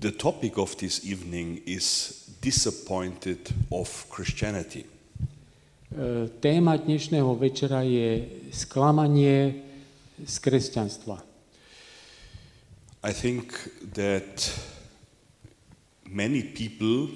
The 0.00 0.12
topic 0.12 0.56
of 0.56 0.78
this 0.78 1.04
evening 1.04 1.60
is 1.66 2.24
disappointed 2.40 3.52
of 3.68 4.08
Christianity. 4.08 4.88
E, 4.88 6.24
Téma 6.40 6.80
dnešného 6.80 7.36
večera 7.36 7.84
je 7.84 8.24
sklamanie 8.48 9.60
z 10.24 10.34
kresťanstva. 10.40 11.20
I 13.04 13.12
think 13.12 13.52
that 13.92 14.48
many 16.08 16.48
people 16.48 17.12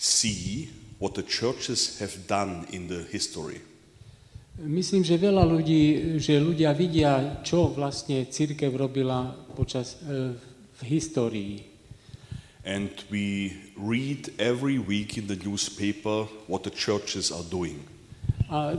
see 0.00 0.72
what 0.96 1.12
the 1.12 1.28
churches 1.28 2.00
have 2.00 2.24
done 2.24 2.64
in 2.72 2.88
the 2.88 3.04
history. 3.12 3.60
Myslím, 4.56 5.04
že 5.04 5.20
veľa 5.20 5.44
ľudí, 5.44 6.16
že 6.16 6.40
ľudia 6.40 6.72
vidia, 6.72 7.44
čo 7.44 7.68
vlastne 7.68 8.24
církev 8.32 8.72
robila 8.72 9.36
počas, 9.52 10.00
e, 10.08 10.51
histórii. 10.84 11.64
And 12.62 12.90
we 13.10 13.58
read 13.74 14.30
every 14.38 14.78
week 14.78 15.18
in 15.18 15.26
the 15.26 15.34
newspaper 15.34 16.30
what 16.46 16.62
the 16.62 16.70
churches 16.70 17.32
are 17.32 17.42
doing. 17.50 17.82
A 18.52 18.76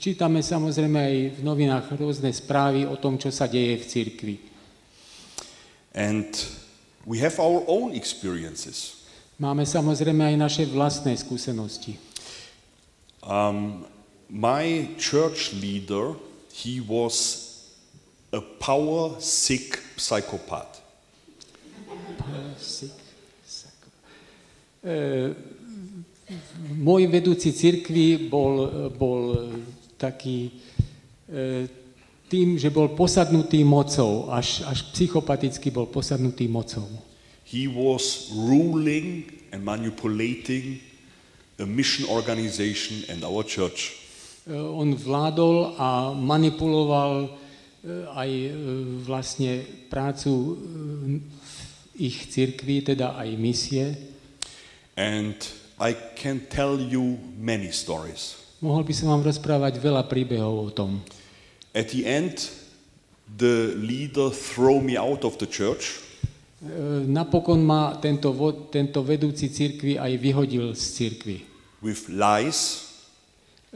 čítame 0.00 0.40
samozrejme 0.40 0.98
aj 0.98 1.16
v 1.36 1.40
novinách 1.44 1.86
rôzne 1.94 2.32
správy 2.32 2.88
o 2.88 2.96
tom, 2.96 3.20
čo 3.20 3.30
sa 3.30 3.46
deje 3.46 3.78
v 3.78 3.84
církvi. 3.84 4.36
And 5.94 6.32
we 7.06 7.20
have 7.20 7.38
our 7.38 7.62
own 7.68 7.94
experiences. 7.94 9.04
Máme 9.36 9.68
samozrejme 9.68 10.32
aj 10.32 10.36
naše 10.40 10.64
vlastné 10.64 11.12
skúsenosti. 11.12 12.00
Um, 13.20 13.84
my 14.32 14.96
church 14.96 15.52
leader, 15.60 16.16
he 16.50 16.80
was 16.80 17.44
a 18.32 18.40
power 18.40 19.20
sick 19.20 19.78
psychopath. 19.96 20.75
E, 24.86 24.94
môj 26.78 27.06
vedúci 27.06 27.54
cirkvi 27.54 28.28
bol, 28.30 28.90
bol 28.94 29.50
taký 29.98 30.50
e, 31.30 31.66
tým, 32.26 32.58
že 32.58 32.74
bol 32.74 32.90
posadnutý 32.94 33.62
mocou, 33.62 34.30
až, 34.30 34.66
až 34.66 34.90
psychopaticky 34.90 35.70
bol 35.70 35.86
posadnutý 35.86 36.50
mocou. 36.50 36.86
He 37.46 37.70
was 37.70 38.34
ruling 38.34 39.30
and 39.54 39.62
manipulating 39.62 40.82
a 41.58 41.64
mission 41.64 42.10
organization 42.10 43.06
and 43.06 43.22
our 43.22 43.46
church. 43.46 43.94
E, 44.46 44.54
On 44.54 44.90
vládol 44.94 45.78
a 45.78 46.10
manipuloval 46.10 47.12
e, 47.22 47.28
aj 48.10 48.30
e, 48.30 48.50
vlastne 49.06 49.62
prácu 49.86 50.58
v 51.22 51.45
ich 51.98 52.28
cirkvi, 52.30 52.84
teda 52.84 53.16
aj 53.16 53.28
misie. 53.36 53.86
And 54.96 55.36
I 55.76 55.92
can 56.16 56.40
tell 56.48 56.80
you 56.80 57.20
many 57.36 57.68
stories. 57.72 58.36
Mohol 58.64 58.88
by 58.88 58.92
som 58.96 59.06
vám 59.12 59.22
rozprávať 59.28 59.76
veľa 59.76 60.08
príbehov 60.08 60.54
o 60.56 60.70
tom. 60.72 61.04
At 61.76 61.92
the 61.92 62.08
end, 62.08 62.48
the 63.28 63.76
leader 63.76 64.32
threw 64.32 64.80
me 64.80 64.96
out 64.96 65.24
of 65.24 65.36
the 65.36 65.48
church 65.48 66.06
E, 66.56 67.04
Napokon 67.04 67.60
ma 67.60 68.00
tento, 68.00 68.32
tento 68.72 69.04
vedúci 69.04 69.52
cirkvi 69.52 70.00
aj 70.00 70.12
vyhodil 70.16 70.72
z 70.72 70.82
cirkvi. 70.96 71.38
with 71.84 72.08
lies 72.08 72.88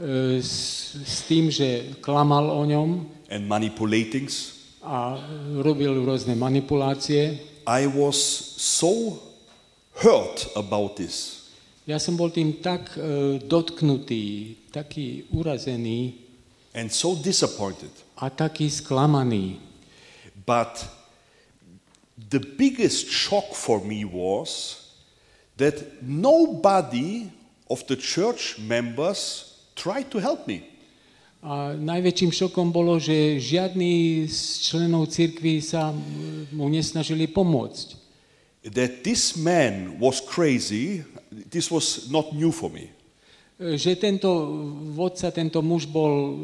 E, 0.00 0.40
S, 0.40 0.96
s 0.96 1.28
tým, 1.28 1.52
že 1.52 1.92
klamal 2.00 2.48
o 2.48 2.64
ňom 2.64 3.04
and 3.28 3.44
manipulating. 3.44 4.32
a 4.80 5.20
robil 5.60 5.92
rôzne 6.00 6.32
manipulácie. 6.32 7.36
I 7.66 7.86
was 7.86 8.16
so 8.56 9.20
hurt 10.00 10.48
about 10.56 10.96
this. 10.96 11.48
Ja 11.88 11.98
som 11.98 12.14
bol 12.14 12.30
tým 12.30 12.62
tak 12.62 12.94
e, 12.94 13.42
dotknutý, 13.42 14.54
taký 14.70 15.26
urazený 15.34 16.14
and 16.70 16.92
so 16.94 17.18
disappointed. 17.18 17.90
a 18.20 18.30
taký 18.30 18.70
sklamaný. 18.70 19.58
But 20.46 20.86
the 22.16 22.38
biggest 22.38 23.08
shock 23.08 23.56
for 23.56 23.80
me 23.82 24.04
was 24.04 24.78
that 25.56 26.02
nobody 26.02 27.32
of 27.66 27.82
the 27.88 27.96
church 27.96 28.58
members 28.60 29.54
tried 29.74 30.10
to 30.12 30.18
help 30.20 30.46
me. 30.46 30.69
A 31.40 31.72
najväčším 31.72 32.36
šokom 32.36 32.68
bolo, 32.68 33.00
že 33.00 33.40
žiadny 33.40 34.28
z 34.28 34.40
členov 34.60 35.08
cirkvi 35.08 35.64
sa 35.64 35.88
mu 36.52 36.68
nesnažili 36.68 37.24
pomôcť. 37.32 37.96
That 38.76 39.00
this 39.08 39.40
man 39.40 39.96
was 39.96 40.20
crazy, 40.20 41.00
this 41.32 41.72
was 41.72 42.12
not 42.12 42.36
new 42.36 42.52
for 42.52 42.68
me. 42.68 42.92
Že 43.56 43.96
tento 43.96 44.28
vodca, 44.92 45.32
tento 45.32 45.64
muž 45.64 45.88
bol, 45.88 46.36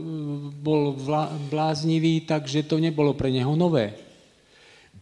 bol 0.65 0.97
vla, 0.97 1.29
bláznivý, 1.53 2.25
takže 2.25 2.65
to 2.65 2.81
nebolo 2.81 3.13
pre 3.13 3.29
neho 3.29 3.53
nové. 3.53 3.93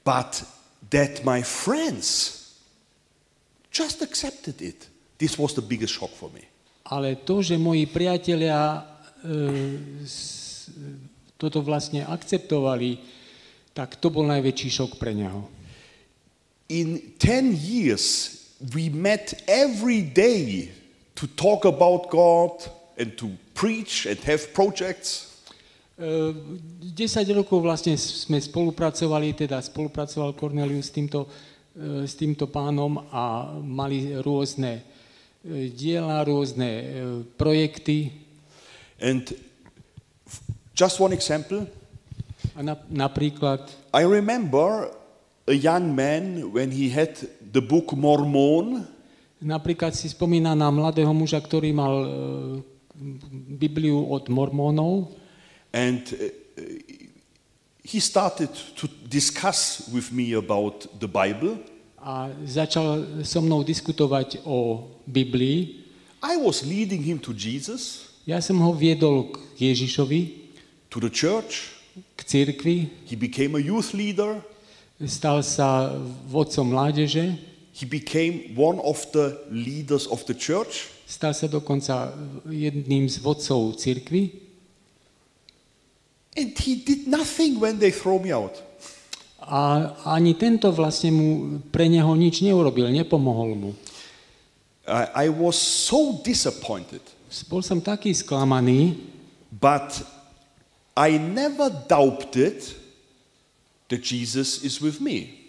But 0.02 0.42
that 0.90 1.22
my 1.22 1.46
friends 1.46 2.34
just 3.70 4.02
accepted 4.02 4.58
it, 4.58 4.90
this 5.22 5.38
was 5.38 5.54
the 5.54 5.62
biggest 5.62 5.94
shock 5.94 6.10
for 6.10 6.34
me. 6.34 6.42
Ale 6.90 7.14
to, 7.22 7.46
že 7.46 7.54
moji 7.54 7.86
priatelia 7.86 8.82
toto 11.40 11.58
vlastne 11.64 12.04
akceptovali, 12.04 13.00
tak 13.74 13.98
to 13.98 14.12
bol 14.12 14.22
najväčší 14.28 14.68
šok 14.70 15.00
pre 15.00 15.16
neho. 15.16 15.50
In 16.70 17.12
10 17.20 17.52
years, 17.58 18.36
we 18.72 18.88
met 18.88 19.34
every 19.44 20.00
day 20.00 20.72
to 21.14 21.26
talk 21.36 21.64
about 21.64 22.08
God 22.08 22.64
and 22.96 23.12
to 23.18 23.28
preach 23.52 24.06
and 24.06 24.18
have 24.24 24.54
projects. 24.54 25.42
E, 25.98 26.32
10 26.94 27.38
rokov 27.38 27.60
vlastne 27.60 27.98
sme 27.98 28.40
spolupracovali, 28.40 29.36
teda 29.36 29.60
spolupracoval 29.60 30.32
Cornelius 30.38 30.88
s 30.88 30.94
týmto, 30.94 31.28
e, 31.76 32.08
s 32.08 32.14
týmto 32.16 32.48
pánom 32.48 33.04
a 33.12 33.54
mali 33.60 34.16
rôzne 34.18 34.80
e, 35.44 35.68
diela, 35.70 36.24
rôzne 36.24 36.70
e, 36.70 36.84
projekty. 37.36 38.23
And 39.04 39.20
just 40.72 40.96
one 40.96 41.12
example. 41.12 41.68
I 43.92 44.02
remember 44.02 44.90
a 45.46 45.52
young 45.52 45.92
man 45.92 46.52
when 46.52 46.70
he 46.72 46.88
had 46.88 47.20
the 47.52 47.60
book 47.60 47.92
Mormon, 47.92 48.88
Napríklad 49.44 49.92
si 49.92 50.08
spomína 50.08 50.56
na 50.56 50.72
mladého 50.72 51.12
muža, 51.12 51.36
ktorý 51.36 51.68
mal 51.76 52.08
Bibliu 53.60 54.08
od 54.08 54.32
mormónov 54.32 55.12
and 55.74 56.00
uh, 56.16 56.30
he 57.82 58.00
started 58.00 58.48
to 58.78 58.88
discuss 59.10 59.90
with 59.92 60.14
me 60.14 60.32
about 60.32 60.86
the 60.96 61.10
Bible. 61.10 61.58
a 62.04 62.28
začal 62.44 63.24
so 63.24 63.40
mnou 63.40 63.64
diskutovať 63.64 64.44
o 64.44 64.86
Biblii. 65.08 65.88
I 66.20 66.36
was 66.36 66.60
leading 66.60 67.00
him 67.00 67.16
to 67.24 67.32
Jesus, 67.32 68.13
Ja 68.24 68.40
som 68.40 68.56
ho 68.64 68.72
viedol 68.72 69.28
k 69.28 69.68
Ježišovi, 69.68 70.20
to 70.88 71.00
the 71.00 71.12
church. 71.12 71.76
k 72.16 72.20
cirkvi, 72.26 72.90
He 73.06 73.14
became 73.14 73.54
a 73.54 73.62
youth 73.62 73.92
leader. 73.94 74.40
stal 75.06 75.42
sa 75.44 75.92
vodcom 76.26 76.72
mládeže, 76.72 77.36
He 77.74 77.84
became 77.86 78.54
one 78.54 78.78
of 78.80 79.02
the 79.12 79.38
leaders 79.50 80.06
of 80.06 80.24
the 80.24 80.34
church. 80.34 80.88
stal 81.06 81.34
sa 81.36 81.46
dokonca 81.46 82.10
jedným 82.48 83.06
z 83.10 83.20
vodcov 83.20 83.76
cirkvi 83.76 84.40
And 86.34 86.50
he 86.58 86.74
did 86.82 87.06
nothing 87.06 87.60
when 87.62 87.78
they 87.78 87.92
throw 87.94 88.18
me 88.18 88.32
out. 88.34 88.58
a 89.44 89.92
ani 90.16 90.32
tento 90.34 90.72
vlastne 90.72 91.12
mu 91.12 91.60
pre 91.68 91.84
neho 91.86 92.16
nič 92.16 92.40
neurobil, 92.40 92.88
nepomohol 92.88 93.52
mu. 93.54 93.70
I, 94.88 95.28
I 95.28 95.30
was 95.30 95.54
so 95.60 96.16
disappointed, 96.24 97.04
Bol 97.42 97.66
som 97.66 97.82
taký 97.82 98.14
sklamaný, 98.14 98.94
but 99.50 100.06
I 100.94 101.18
never 101.18 101.74
doubted 101.90 102.62
that 103.90 103.98
Jesus 103.98 104.62
is 104.62 104.78
with 104.78 105.02
me. 105.02 105.44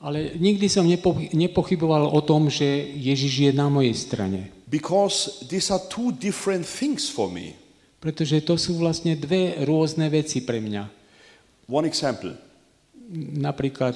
ale 0.00 0.36
nikdy 0.36 0.68
som 0.68 0.84
nepo, 0.84 1.16
nepochyboval 1.32 2.12
o 2.12 2.20
tom, 2.20 2.46
že 2.52 2.64
Ježiš 2.94 3.48
je 3.48 3.50
na 3.50 3.66
mojej 3.66 3.96
strane. 3.96 4.52
Because 4.68 5.46
these 5.46 5.72
are 5.72 5.80
two 5.90 6.12
different 6.14 6.66
things 6.66 7.08
for 7.10 7.26
me. 7.32 7.58
Pretože 7.98 8.44
to 8.44 8.54
sú 8.60 8.76
vlastne 8.76 9.16
dve 9.16 9.66
rôzne 9.66 10.06
veci 10.12 10.44
pre 10.44 10.60
mňa. 10.60 10.84
One 11.66 11.90
example 11.90 12.34
Napríklad, 13.38 13.94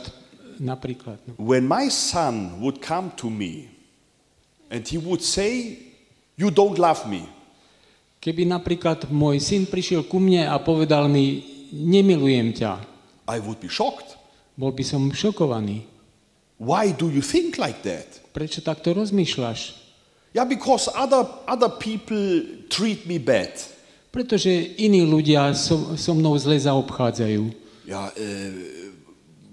napríklad 0.62 1.18
no. 1.26 1.34
when 1.34 1.66
my 1.66 1.90
son 1.90 2.62
would 2.62 2.78
come 2.78 3.10
to 3.18 3.26
me 3.26 3.66
and 4.70 4.86
he 4.86 4.98
would 4.98 5.18
say, 5.18 5.78
You 6.40 6.48
don't 6.48 6.80
love 6.80 7.04
me, 7.04 7.28
keby 8.24 8.48
napríklad 8.48 9.12
môj 9.12 9.36
syn 9.44 9.68
prišiel 9.68 10.08
ku 10.08 10.16
mne 10.16 10.48
a 10.48 10.56
povedal 10.56 11.04
mi, 11.04 11.44
nemilujem 11.68 12.56
ťa, 12.56 12.80
I 13.28 13.36
would 13.44 13.60
be 13.60 13.68
shocked. 13.68 14.16
bol 14.60 14.76
by 14.76 14.84
som 14.84 15.08
šokovaný. 15.08 15.88
Why 16.60 16.92
do 16.92 17.08
you 17.08 17.24
think 17.24 17.56
like 17.56 17.80
that? 17.88 18.20
Prečo 18.36 18.60
takto 18.60 18.92
rozmýšľaš? 18.92 19.80
Yeah, 20.36 20.44
because 20.44 20.92
other, 20.92 21.24
other 21.48 21.72
people 21.72 22.44
treat 22.68 23.08
me 23.08 23.16
bad. 23.16 23.56
Pretože 24.12 24.76
iní 24.76 25.08
ľudia 25.08 25.56
so, 25.56 25.96
so 25.96 26.12
mnou 26.12 26.36
zle 26.36 26.60
zaobchádzajú. 26.60 27.42
Yeah, 27.88 28.12
uh, 28.12 28.89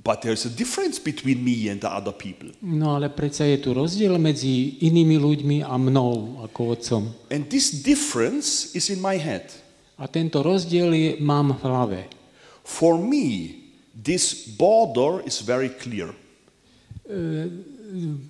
but 0.07 0.23
there's 0.23 0.47
a 0.47 0.53
difference 0.55 1.03
between 1.03 1.43
me 1.43 1.67
and 1.67 1.83
the 1.83 1.91
other 1.91 2.15
people. 2.15 2.47
No 2.63 2.95
ale 2.95 3.11
predsa 3.11 3.43
je 3.43 3.59
tu 3.59 3.75
rozdiel 3.75 4.15
medzi 4.15 4.79
inými 4.79 5.19
ľuďmi 5.19 5.57
a 5.67 5.75
mnou 5.75 6.39
ako 6.47 6.79
otcom. 6.79 7.03
And 7.27 7.51
this 7.51 7.83
difference 7.83 8.71
is 8.71 8.87
in 8.87 9.03
my 9.03 9.19
head. 9.19 9.51
A 9.99 10.07
tento 10.07 10.39
rozdiel 10.39 10.95
je, 10.95 11.09
mám 11.19 11.59
v 11.59 11.67
hlave. 11.67 11.99
For 12.63 12.95
me, 12.95 13.59
this 13.91 14.47
border 14.47 15.19
is 15.27 15.43
very 15.43 15.67
clear. 15.75 16.15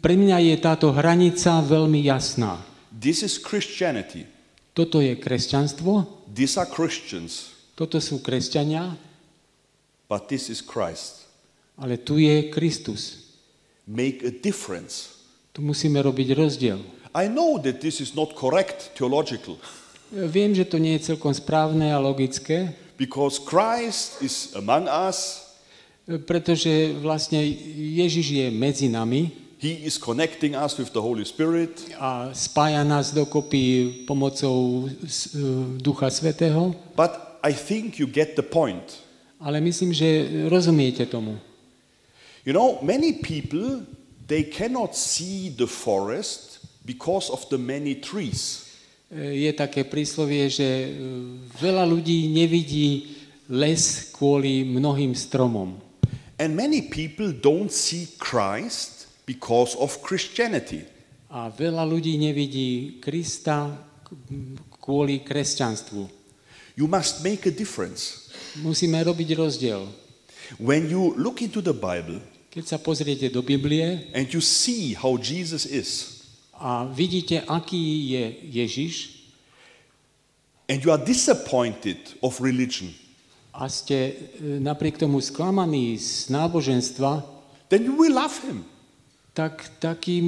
Pre 0.01 0.15
mňa 0.18 0.38
je 0.50 0.56
táto 0.57 0.89
hranica 0.89 1.62
veľmi 1.62 2.01
jasná. 2.01 2.57
This 2.89 3.21
is 3.21 3.38
Christianity. 3.38 4.25
Toto 4.73 4.97
je 4.97 5.13
kresťanstvo, 5.13 6.25
These 6.33 6.57
are 6.57 6.69
Christians. 6.69 7.53
toto 7.77 8.01
sú 8.01 8.18
kresťania, 8.25 8.97
But 10.09 10.25
this 10.31 10.50
is 10.50 10.65
Christ. 10.65 11.26
Ale 11.77 11.97
tu 11.97 12.18
je 12.18 12.50
Kristus. 12.50 13.29
Make 13.88 14.25
a 14.27 14.31
difference. 14.44 15.09
Tu 15.53 15.62
musíme 15.62 16.01
robiť 16.01 16.35
rozdiel. 16.35 16.77
I 17.15 17.25
know 17.31 17.57
that 17.57 17.79
this 17.79 18.01
is 18.01 18.13
not 18.13 18.33
correct 18.35 18.91
theological 18.94 19.57
Viem, 20.07 20.56
že 20.56 20.63
to 20.63 20.79
nie 20.79 20.95
je 20.95 21.12
celkom 21.12 21.35
správne 21.35 21.91
a 21.91 22.00
logické, 22.00 22.71
because 22.95 23.44
Christ 23.44 24.24
is 24.24 24.56
among 24.56 24.88
us. 24.88 25.44
pretože 26.24 26.95
vlastne 27.03 27.44
Ježiš 27.75 28.25
je 28.31 28.47
medzi 28.47 28.88
nami 28.88 29.35
He 29.59 29.83
is 29.83 29.97
connecting 30.00 30.53
us 30.56 30.77
with 30.77 30.94
the 30.95 31.01
Holy 31.03 31.25
Spirit. 31.25 31.83
a 32.00 32.30
spája 32.31 32.83
nás 32.88 33.12
dokopy 33.12 34.06
pomocou 34.07 34.88
e, 34.88 34.94
Ducha 35.81 36.07
Svetého, 36.09 36.71
But 36.95 37.12
I 37.44 37.51
think 37.51 38.00
you 38.00 38.07
get 38.07 38.35
the 38.39 38.45
point. 38.47 39.01
ale 39.41 39.59
myslím, 39.62 39.91
že 39.94 40.07
rozumiete 40.50 41.06
tomu. 41.06 41.35
You 42.47 42.55
know, 42.55 42.79
many 42.79 43.19
people 43.19 43.83
they 44.23 44.47
cannot 44.47 44.95
see 44.95 45.51
the 45.51 45.67
forest 45.67 46.63
because 46.88 47.27
of 47.29 47.44
the 47.51 47.59
many 47.59 47.99
trees. 47.99 48.71
E, 49.11 49.44
Je 49.44 49.51
také 49.51 49.83
príslovie, 49.83 50.47
že 50.47 50.63
e, 50.63 50.89
veľa 51.59 51.83
ľudí 51.83 52.31
nevidí 52.31 53.19
les 53.51 54.07
kvôli 54.15 54.63
mnohým 54.63 55.11
stromom. 55.11 55.75
And 56.39 56.55
many 56.55 56.88
people 56.88 57.35
don't 57.35 57.67
see 57.67 58.15
Christ 58.15 59.11
because 59.27 59.75
of 59.75 59.99
Christianity. 59.99 60.88
A 61.27 61.51
veľa 61.51 61.83
ľudí 61.83 62.15
nevidí 62.15 63.03
Krista 63.03 63.75
kvôli 64.79 65.19
kresťanstvu. 65.19 66.07
You 66.79 66.88
must 66.88 67.27
make 67.27 67.44
a 67.44 67.51
difference. 67.51 68.31
Musíme 68.63 69.03
robiť 69.03 69.35
rozdiel. 69.35 69.83
When 70.63 70.88
you 70.88 71.11
look 71.19 71.44
into 71.44 71.59
the 71.59 71.75
Bible 71.75 72.23
Keď 72.57 72.65
sa 72.65 72.81
pozriete 72.81 73.30
do 73.30 73.45
Biblie 73.45 74.09
and 74.18 74.25
you 74.33 74.42
see 74.42 74.98
how 74.98 75.13
Jesus 75.13 75.69
is, 75.69 76.25
a 76.57 76.89
vidíte, 76.89 77.45
aký 77.45 78.09
je 78.18 78.24
Ježiš 78.50 78.94
and 80.65 80.81
you 80.81 80.89
are 80.89 80.98
disappointed 80.98 82.18
of 82.18 82.42
religion, 82.42 82.89
a 83.54 83.69
ste 83.69 83.94
e, 83.94 84.13
napriek 84.57 84.98
tomu 84.98 85.21
sklamaní 85.21 86.01
z 86.01 86.33
náboženstva, 86.33 87.21
then 87.69 87.86
you 87.86 87.94
will 87.94 88.18
love 88.18 88.33
him. 88.42 88.65
tak 89.38 89.77
takým, 89.77 90.25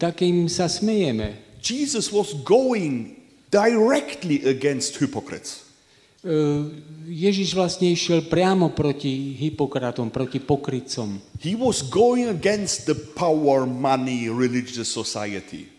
takým 0.00 0.48
sa 0.48 0.64
smejeme. 0.64 1.60
Jesus 1.60 2.08
was 2.08 2.32
going 2.40 3.20
directly 3.52 4.48
against 4.48 4.96
hypocrites. 4.96 5.69
E, 6.20 6.28
Ježiš 7.08 7.56
vlastne 7.56 7.88
išiel 7.88 8.28
priamo 8.28 8.68
proti 8.76 9.32
Hipokratom, 9.40 10.12
proti 10.12 10.36
pokrytcom. 10.36 11.16
He 11.40 11.56
was 11.56 11.80
going 11.80 12.28
against 12.28 12.84
the 12.84 12.94
power, 12.94 13.64
money, 13.64 14.28
religious 14.28 14.92
society. 14.92 15.72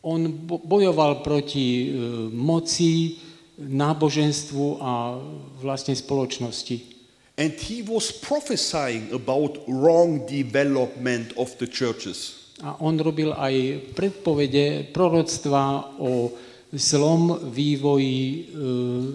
On 0.00 0.24
bo- 0.32 0.64
bojoval 0.64 1.20
proti 1.20 1.66
e, 1.86 1.86
moci, 2.32 3.20
náboženstvu 3.60 4.80
a 4.80 5.20
vlastne 5.60 5.92
spoločnosti. 5.92 6.88
And 7.36 7.52
he 7.56 7.84
was 7.84 8.12
prophesying 8.12 9.12
about 9.12 9.60
wrong 9.68 10.24
development 10.24 11.36
of 11.36 11.52
the 11.60 11.68
churches. 11.68 12.42
A 12.64 12.76
on 12.80 12.96
robil 12.96 13.32
aj 13.32 13.88
predpovede, 13.96 14.92
proroctva 14.94 15.96
o 16.00 16.32
zlom 16.72 17.52
vývoji 17.52 18.20
e, 18.20 18.42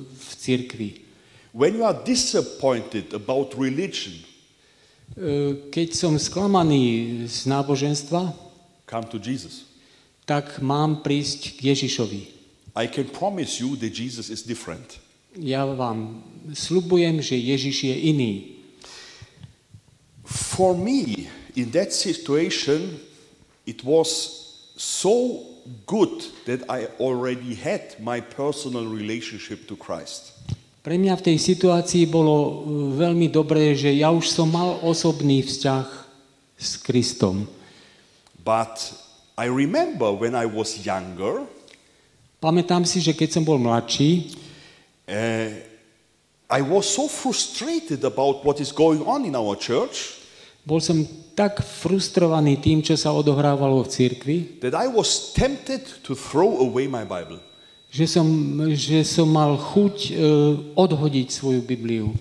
v 0.08 0.30
cirkvi. 0.38 0.90
When 1.54 1.76
you 1.76 1.84
are 1.84 1.98
disappointed 2.06 3.14
about 3.14 3.58
religion, 3.58 4.14
E, 5.16 5.72
Keď 5.72 5.90
som 5.96 6.14
sklamaný 6.20 7.24
z 7.32 7.48
náboženstva, 7.48 8.36
come 8.84 9.08
to 9.08 9.18
Jesus. 9.18 9.64
tak 10.28 10.60
mám 10.60 11.00
prísť 11.00 11.56
k 11.56 11.72
Ježišovi. 11.72 12.22
I 12.76 12.86
can 12.92 13.08
promise 13.08 13.64
you 13.64 13.80
that 13.80 13.96
Jesus 13.96 14.28
is 14.30 14.44
different. 14.44 15.00
Ja 15.38 15.64
vám 15.66 16.22
slubujem, 16.52 17.24
že 17.24 17.40
Ježiš 17.40 17.88
je 17.88 17.96
iný. 18.12 18.34
For 20.28 20.76
me, 20.76 21.32
in 21.56 21.72
that 21.72 21.96
situation, 21.96 23.00
it 23.64 23.82
was 23.88 24.10
so 24.76 25.42
good 25.86 26.24
that 26.46 26.64
I 26.72 26.88
already 27.00 27.56
had 27.56 28.00
my 28.00 28.20
personal 28.22 28.88
relationship 28.88 29.68
to 29.68 29.76
Christ. 29.76 30.34
Pre 30.84 30.96
mňa 30.96 31.20
v 31.20 31.26
tej 31.34 31.38
situácii 31.38 32.08
bolo 32.08 32.36
e, 32.36 32.52
veľmi 32.96 33.28
dobré, 33.28 33.76
že 33.76 33.92
ja 33.92 34.08
už 34.08 34.32
som 34.32 34.48
mal 34.48 34.80
osobný 34.88 35.44
vzťah 35.44 35.88
s 36.56 36.80
Kristom. 36.80 37.44
But 38.40 38.96
I 39.36 39.52
remember 39.52 40.16
when 40.16 40.32
I 40.32 40.48
was 40.48 40.80
younger, 40.88 41.44
Pamätám 42.38 42.86
si, 42.86 43.02
že 43.02 43.18
keď 43.18 43.34
som 43.34 43.44
bol 43.44 43.58
mladší, 43.58 44.30
uh, 45.10 45.50
I 46.48 46.62
was 46.62 46.86
so 46.86 47.10
frustrated 47.10 48.06
about 48.06 48.46
what 48.46 48.62
is 48.62 48.70
going 48.70 49.02
on 49.04 49.26
in 49.26 49.34
our 49.34 49.58
church 49.58 50.22
bol 50.68 50.84
som 50.84 51.08
tak 51.32 51.64
frustrovaný 51.64 52.60
tým, 52.60 52.84
čo 52.84 53.00
sa 53.00 53.16
odohrávalo 53.16 53.88
v 53.88 53.90
cirkvi, 53.90 54.38
that 54.60 54.76
I 54.76 54.92
was 54.92 55.32
tempted 55.32 55.88
to 56.04 56.12
throw 56.12 56.60
away 56.60 56.92
my 56.92 57.08
Bible. 57.08 57.40
že 57.88 58.04
som, 58.04 58.28
že 58.76 59.00
som 59.08 59.32
mal 59.32 59.56
chuť 59.56 59.96
e, 59.96 60.14
odhodiť 60.76 61.28
svoju 61.32 61.64
Bibliu. 61.64 62.12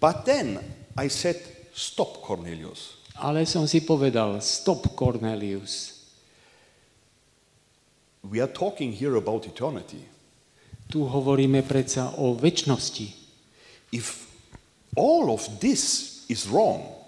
But 0.00 0.24
then 0.24 0.64
I 0.96 1.12
said, 1.12 1.36
Stop, 1.80 2.20
Cornelius. 2.20 2.98
Ale 3.16 3.48
som 3.48 3.64
si 3.64 3.80
povedal, 3.80 4.40
stop 4.40 4.96
Cornelius. 4.96 5.96
We 8.20 8.40
are 8.40 8.50
talking 8.50 8.92
here 8.92 9.16
about 9.16 9.48
eternity. 9.48 10.04
Tu 10.92 11.00
hovoríme 11.00 11.64
predsa 11.64 12.12
o 12.20 12.36
väčšnosti. 12.36 13.08
If 13.96 14.28
all 14.92 15.32
of 15.32 15.40
this 15.64 16.24
is 16.28 16.44
wrong, 16.48 16.99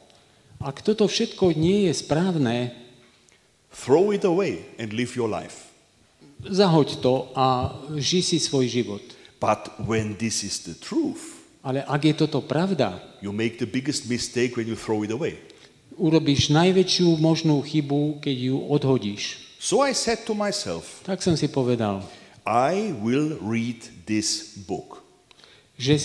Ak 0.62 0.78
toto 0.80 1.10
všetko 1.10 1.58
nie 1.58 1.90
je 1.90 1.92
správne, 1.98 2.70
throw 3.74 4.14
it 4.14 4.22
away 4.22 4.62
and 4.78 4.94
live 4.94 5.12
your 5.18 5.26
life. 5.26 5.68
zahoď 6.42 6.98
to 6.98 7.30
a 7.34 7.70
ži 7.98 8.22
si 8.22 8.38
svoj 8.38 8.66
život. 8.66 9.02
But 9.42 9.74
when 9.82 10.14
this 10.18 10.42
is 10.46 10.62
the 10.62 10.74
truth, 10.78 11.42
Ale 11.62 11.82
ak 11.86 12.02
je 12.02 12.14
toto 12.14 12.42
pravda, 12.42 12.98
you 13.22 13.30
make 13.30 13.58
the 13.58 13.66
biggest 13.70 14.10
mistake 14.10 14.58
when 14.58 14.66
you 14.66 14.74
throw 14.74 15.02
it 15.06 15.10
away. 15.14 15.38
urobíš 15.98 16.50
najväčšiu 16.50 17.14
možnú 17.22 17.62
chybu, 17.62 18.18
keď 18.18 18.36
ju 18.50 18.56
odhodíš. 18.66 19.22
So 19.62 19.82
I 19.86 19.94
said 19.94 20.26
to 20.26 20.34
myself, 20.34 21.02
Tak 21.06 21.22
som 21.22 21.38
si 21.38 21.46
povedal, 21.46 22.02
I 22.42 22.90
will 22.98 23.38
read 23.38 23.78
this 24.06 24.58
book. 24.66 25.02
že 25.78 25.98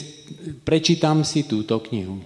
prečítam 0.66 1.22
si 1.26 1.42
túto 1.46 1.78
knihu. 1.90 2.22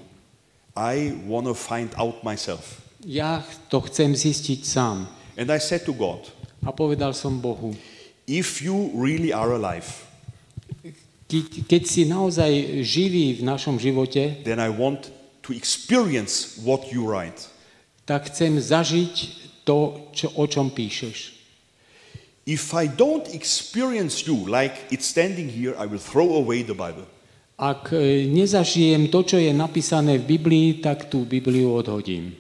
I 0.75 1.16
want 1.28 1.48
to 1.48 1.56
find 1.56 1.92
out 2.00 2.24
myself. 2.24 2.80
Ja 3.04 3.42
to 3.68 3.82
chcem 3.82 4.13
zistiť 4.16 4.62
sám. 4.63 5.10
And 5.36 5.50
I 5.50 5.60
said 5.60 5.84
to 5.90 5.94
God, 5.96 6.30
A 6.62 6.70
povedal 6.70 7.18
som 7.18 7.42
Bohu, 7.42 7.74
if 8.30 8.62
you 8.62 8.94
really 8.94 9.34
are 9.34 9.58
alive, 9.58 9.90
keď, 11.25 11.66
keď 11.66 11.82
si 11.88 12.06
naozaj 12.06 12.51
živý 12.86 13.40
v 13.40 13.48
našom 13.48 13.82
živote, 13.82 14.44
then 14.46 14.62
I 14.62 14.70
want 14.70 15.10
to 15.48 15.56
experience 15.56 16.62
what 16.62 16.94
you 16.94 17.08
write. 17.08 17.50
tak 18.06 18.28
chcem 18.28 18.60
zažiť 18.60 19.16
to, 19.63 20.10
čo, 20.12 20.28
o 20.36 20.44
čom 20.46 20.70
píšeš. 20.70 21.40
If 22.44 22.74
I 22.74 22.90
don't 22.90 23.30
experience 23.32 24.28
you 24.28 24.36
like 24.50 24.90
it's 24.92 25.08
standing 25.08 25.48
here, 25.48 25.78
I 25.78 25.86
will 25.86 26.01
throw 26.01 26.36
away 26.36 26.66
the 26.66 26.75
Bible. 26.75 27.08
Ak 27.62 27.94
e, 27.94 28.25
nezažijem 28.25 29.06
to, 29.13 29.22
čo 29.22 29.38
je 29.38 29.53
napísané 29.53 30.18
v 30.18 30.25
Biblii, 30.34 30.82
tak 30.82 31.06
tú 31.13 31.30
Bibliu 31.30 31.77
odhodím. 31.77 32.34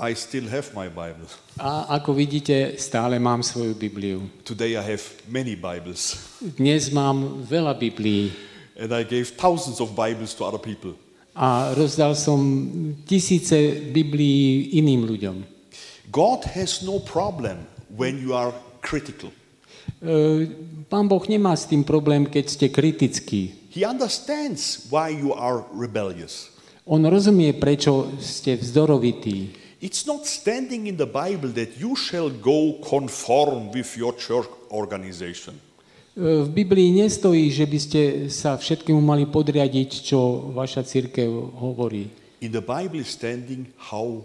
I 0.00 0.16
still 0.16 0.48
have 0.48 0.72
my 0.72 0.88
Bible. 0.88 1.28
A 1.60 2.00
ako 2.00 2.16
vidíte, 2.16 2.76
stále 2.80 3.20
mám 3.20 3.40
svoju 3.44 3.76
Bibliu. 3.76 4.28
Today 4.44 4.76
I 4.76 4.84
have 4.84 5.04
many 5.28 5.56
Bibles. 5.56 6.16
Dnes 6.40 6.88
mám 6.92 7.44
veľa 7.44 7.76
Biblií 7.76 8.32
And 8.76 8.92
I 8.92 9.08
gave 9.08 9.36
thousands 9.40 9.80
of 9.80 9.96
Bibles 9.96 10.36
to 10.36 10.44
other 10.44 10.60
people. 10.60 10.96
a 11.36 11.76
rozdal 11.76 12.16
som 12.16 12.40
tisíce 13.04 13.84
Biblií 13.92 14.80
iným 14.80 15.04
ľuďom. 15.04 15.36
God 16.08 16.48
has 16.56 16.80
no 16.80 16.96
problem 16.96 17.68
when 17.92 18.16
you 18.16 18.32
are 18.32 18.56
critical. 18.80 19.28
Pán 20.86 21.10
Boh 21.10 21.24
nemá 21.26 21.56
s 21.56 21.66
tým 21.66 21.82
problém, 21.82 22.28
keď 22.28 22.44
ste 22.46 22.66
kritickí. 22.70 23.66
He 23.74 23.82
understands 23.82 24.88
why 24.88 25.10
you 25.12 25.34
are 25.34 25.66
rebellious. 25.74 26.54
On 26.86 27.02
rozumie, 27.02 27.50
prečo 27.58 28.14
ste 28.22 28.54
vzdorovití. 28.54 29.66
It's 29.82 30.06
not 30.06 30.24
standing 30.24 30.86
in 30.88 30.96
the 30.96 31.08
Bible 31.08 31.52
that 31.58 31.76
you 31.76 31.98
shall 31.98 32.30
go 32.30 32.80
conform 32.80 33.74
with 33.74 33.98
your 33.98 34.14
church 34.16 34.48
organization. 34.72 35.58
E, 36.16 36.46
V 36.46 36.48
Biblii 36.48 36.96
nestojí, 36.96 37.52
že 37.52 37.66
by 37.68 37.78
ste 37.78 38.00
sa 38.32 38.56
všetkému 38.56 39.02
mali 39.02 39.28
podriadiť, 39.28 39.90
čo 40.08 40.48
vaša 40.56 40.86
církev 40.86 41.28
hovorí. 41.60 42.08
In 42.40 42.54
the 42.54 42.64
Bible 42.64 43.04
is 43.04 43.12
standing 43.12 43.68
how 43.76 44.24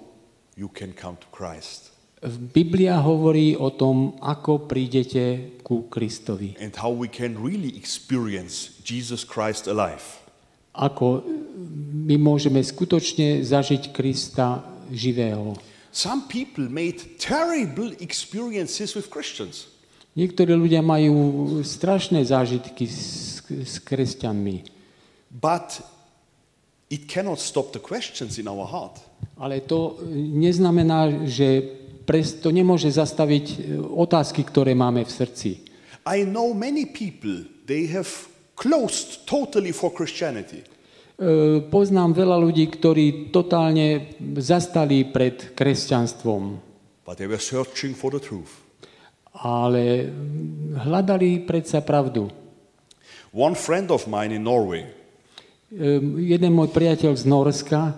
you 0.55 0.71
can 0.71 0.95
come 0.95 1.19
to 1.19 1.27
Christ 1.35 1.90
Biblia 2.29 3.01
hovorí 3.01 3.57
o 3.57 3.73
tom, 3.73 4.13
ako 4.21 4.69
prídete 4.69 5.57
ku 5.65 5.89
Kristovi. 5.89 6.53
and 6.61 6.69
how 6.77 6.93
we 6.93 7.09
can 7.09 7.33
really 7.33 7.73
experience 7.73 8.77
Jesus 8.85 9.25
Christ 9.25 9.65
alive. 9.65 10.21
Ako 10.77 11.25
my 12.05 12.15
môžeme 12.21 12.61
skutočne 12.61 13.41
zažiť 13.41 13.89
Krista 13.89 14.61
živého. 14.93 15.57
Some 15.91 16.29
people 16.29 16.69
made 16.69 17.17
terrible 17.19 17.91
experiences 17.99 18.93
with 18.93 19.09
Christians. 19.09 19.67
Niektorí 20.13 20.53
ľudia 20.53 20.79
majú 20.85 21.59
strašné 21.65 22.21
zážitky 22.21 22.85
s, 22.85 23.41
s 23.49 23.81
kresťanmi, 23.81 24.79
But 25.31 25.79
it 26.91 27.07
cannot 27.07 27.39
stop 27.39 27.71
the 27.71 27.79
questions 27.79 28.35
in 28.37 28.45
our 28.45 28.67
heart. 28.67 28.99
ale 29.41 29.63
to 29.65 29.97
neznamená, 30.37 31.25
že 31.25 31.80
pres, 32.11 32.35
to 32.35 32.51
nemôže 32.51 32.91
zastaviť 32.91 33.45
e, 33.47 33.55
otázky, 33.79 34.43
ktoré 34.43 34.75
máme 34.75 35.07
v 35.07 35.11
srdci. 35.15 35.49
I 36.03 36.27
know 36.27 36.51
many 36.51 36.83
people, 36.83 37.47
they 37.63 37.87
have 37.87 38.11
closed 38.59 39.23
totally 39.23 39.71
for 39.71 39.95
Christianity. 39.95 40.59
E, 40.59 40.67
Poznám 41.63 42.11
veľa 42.11 42.35
ľudí, 42.35 42.67
ktorí 42.67 43.31
totálne 43.31 44.11
zastali 44.35 45.07
pred 45.07 45.55
kresťanstvom, 45.55 46.59
But 47.07 47.15
they 47.15 47.31
were 47.31 47.39
searching 47.39 47.95
for 47.95 48.11
the 48.11 48.19
truth. 48.19 48.59
ale 49.31 50.11
hľadali 50.75 51.47
predsa 51.47 51.79
pravdu. 51.79 52.27
One 53.31 53.55
friend 53.55 53.87
of 53.87 54.11
mine 54.11 54.35
in 54.35 54.43
Norway, 54.43 54.83
E, 55.71 56.03
Jeden 56.35 56.51
môj 56.51 56.67
priateľ 56.75 57.15
z 57.15 57.23
Norska, 57.23 57.95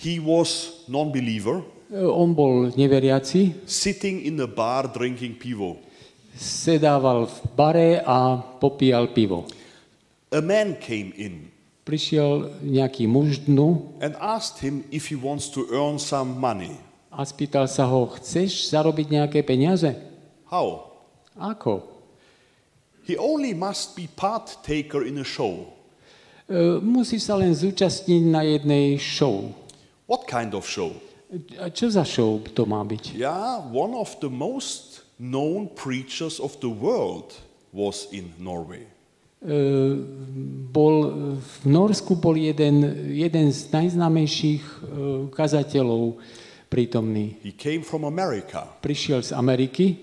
he 0.00 0.16
was 0.16 0.80
non-believer, 0.88 1.60
on 1.90 2.30
bol 2.34 2.70
neveriaci, 2.72 3.66
sitting 3.66 4.22
in 4.22 4.38
a 4.40 4.46
bar 4.46 4.88
drinking 4.88 5.34
pivo. 5.36 5.82
sedával 6.40 7.26
v 7.26 7.36
bare 7.52 7.90
a 8.00 8.38
popíjal 8.38 9.12
pivo. 9.12 9.44
A 10.30 10.40
man 10.40 10.78
came 10.78 11.10
in 11.18 11.50
Prišiel 11.80 12.62
nejaký 12.62 13.10
muž 13.10 13.42
dnu 13.50 13.98
and 13.98 14.14
asked 14.22 14.62
him 14.62 14.86
if 14.94 15.10
he 15.10 15.16
wants 15.18 15.50
to 15.50 15.66
earn 15.74 15.98
some 15.98 16.38
money. 16.38 16.78
a 17.10 17.26
spýtal 17.26 17.66
sa 17.66 17.90
ho, 17.90 18.06
chceš 18.16 18.70
zarobiť 18.70 19.10
nejaké 19.10 19.42
peniaze? 19.42 19.90
How? 20.46 20.94
Ako? 21.34 21.82
He 23.02 23.18
only 23.18 23.50
must 23.50 23.98
be 23.98 24.06
partaker 24.06 25.02
in 25.02 25.18
a 25.18 25.26
show. 25.26 25.66
E, 26.46 26.78
musí 26.78 27.18
sa 27.18 27.34
len 27.34 27.50
zúčastniť 27.50 28.22
na 28.30 28.46
jednej 28.46 28.94
show. 29.02 29.50
What 30.06 30.30
kind 30.30 30.54
of 30.54 30.70
show? 30.70 30.94
A 31.62 31.70
čo 31.70 31.86
za 31.86 32.02
show 32.02 32.42
to 32.42 32.66
má 32.66 32.82
byť? 32.82 33.14
Yeah, 33.14 33.62
one 33.70 33.94
of 33.94 34.18
the 34.18 34.26
most 34.26 35.06
known 35.14 35.70
preachers 35.78 36.42
of 36.42 36.58
the 36.58 36.70
world 36.70 37.38
was 37.70 38.10
in 38.10 38.34
Norway. 38.42 38.82
E, 39.38 39.56
bol, 40.74 40.94
v 41.38 41.54
Norsku 41.70 42.18
bol 42.18 42.34
jeden, 42.34 42.82
jeden 43.14 43.46
z 43.54 43.70
najznámejších 43.70 44.64
e, 44.66 44.76
kazateľov 45.30 46.18
prítomný. 46.66 47.38
He 47.46 47.54
came 47.54 47.86
from 47.86 48.02
America 48.02 48.66
Prišiel 48.82 49.22
z 49.22 49.30
Ameriky, 49.30 50.02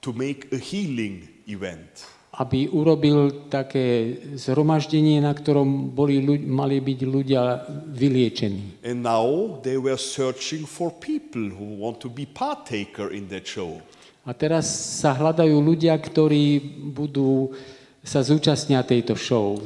to 0.00 0.16
make 0.16 0.48
a 0.56 0.58
healing 0.58 1.44
event. 1.52 2.15
Aby 2.36 2.68
urobil 2.68 3.48
také 3.48 4.20
zhromaždenie, 4.36 5.24
na 5.24 5.32
ktorom 5.32 5.96
boli, 5.96 6.20
mali 6.44 6.84
byť 6.84 7.00
ľudia 7.08 7.40
vyliečení. 7.88 8.84
And 8.84 9.00
now 9.00 9.56
they 9.64 9.80
were 9.80 9.96
searching 9.96 10.68
for 10.68 10.92
people 10.92 11.48
who 11.48 11.80
want 11.80 11.96
to 12.04 12.12
be 12.12 12.28
partaker 12.28 13.08
in 13.08 13.32
that 13.32 13.48
show. 13.48 13.80
A 14.26 14.34
teraz 14.36 14.68
sa 15.00 15.16
hľadajú 15.16 15.56
ľudia, 15.62 15.96
ktorí 15.96 16.60
budú 16.92 17.54
sa 18.04 18.20
zúčastnia 18.20 18.84
tejto 18.84 19.16
show. 19.16 19.56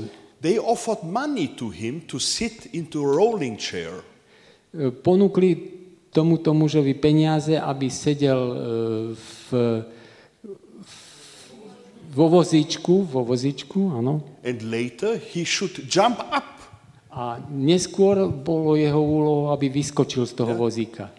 They 0.40 0.56
offered 0.56 1.02
money 1.04 1.52
to 1.58 1.68
him 1.68 2.06
to 2.06 2.22
sit 2.22 2.70
into 2.72 3.02
a 3.02 3.08
rolling 3.08 3.58
chair. 3.60 4.00
E, 4.72 4.88
Ponúkli 4.88 5.58
tomuto 6.14 6.54
mužovi 6.54 6.96
peniaze, 6.96 7.58
aby 7.58 7.92
sedel 7.92 8.40
e, 8.40 8.56
v, 9.16 9.48
vo 12.10 12.26
vozíčku, 12.28 13.06
vo 13.06 13.22
vozíčku, 13.22 13.94
áno. 13.94 14.22
And 14.42 14.66
later 14.66 15.16
he 15.16 15.46
should 15.46 15.86
jump 15.86 16.18
up. 16.30 16.46
A 17.10 17.42
neskôr 17.50 18.30
bolo 18.30 18.78
jeho 18.78 19.02
úlohou, 19.02 19.50
aby 19.50 19.66
vyskočil 19.66 20.26
z 20.26 20.32
toho 20.34 20.54
vozíka. 20.54 21.10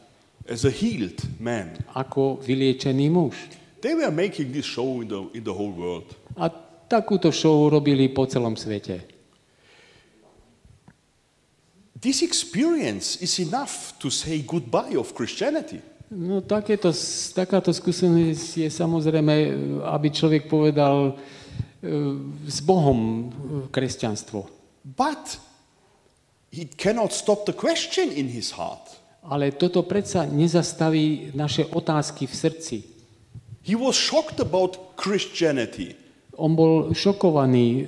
as 0.52 0.66
a 0.66 0.72
healed 0.72 1.22
man. 1.40 1.72
Ako 1.96 2.44
vyliečený 2.44 3.08
muž. 3.10 3.36
They 3.82 3.96
were 3.96 4.12
making 4.12 4.54
this 4.54 4.66
show 4.66 5.02
in 5.02 5.08
the, 5.08 5.22
in 5.34 5.44
the 5.44 5.54
whole 5.54 5.72
world. 5.74 6.12
A 6.38 6.50
takúto 6.92 7.32
show 7.32 7.72
robili 7.72 8.12
po 8.12 8.28
celom 8.28 8.60
svete. 8.60 9.02
This 12.02 12.26
experience 12.26 13.22
is 13.22 13.38
enough 13.40 13.94
to 14.02 14.10
say 14.10 14.42
goodbye 14.42 14.98
of 14.98 15.14
Christianity. 15.14 15.82
No 16.12 16.44
takéto, 16.44 16.92
takáto 17.32 17.72
skúsenosť 17.72 18.68
je 18.68 18.70
samozrejme, 18.70 19.36
aby 19.88 20.08
človek 20.12 20.52
povedal 20.52 21.12
e, 21.12 21.14
s 22.52 22.60
Bohom 22.60 23.00
e, 23.00 23.24
kresťanstvo. 23.72 24.44
But 24.84 25.40
it 26.52 26.76
cannot 26.76 27.16
stop 27.16 27.48
the 27.48 27.56
question 27.56 28.12
in 28.12 28.28
his 28.28 28.52
heart. 28.60 29.00
Ale 29.24 29.56
toto 29.56 29.88
predsa 29.88 30.28
nezastaví 30.28 31.32
naše 31.32 31.64
otázky 31.72 32.28
v 32.28 32.36
srdci. 32.36 32.78
He 33.64 33.80
was 33.80 33.96
shocked 33.96 34.44
about 34.44 34.98
Christianity, 35.00 35.96
On 36.42 36.56
bol 36.58 36.96
šokovaný 36.96 37.68
e, 37.68 37.84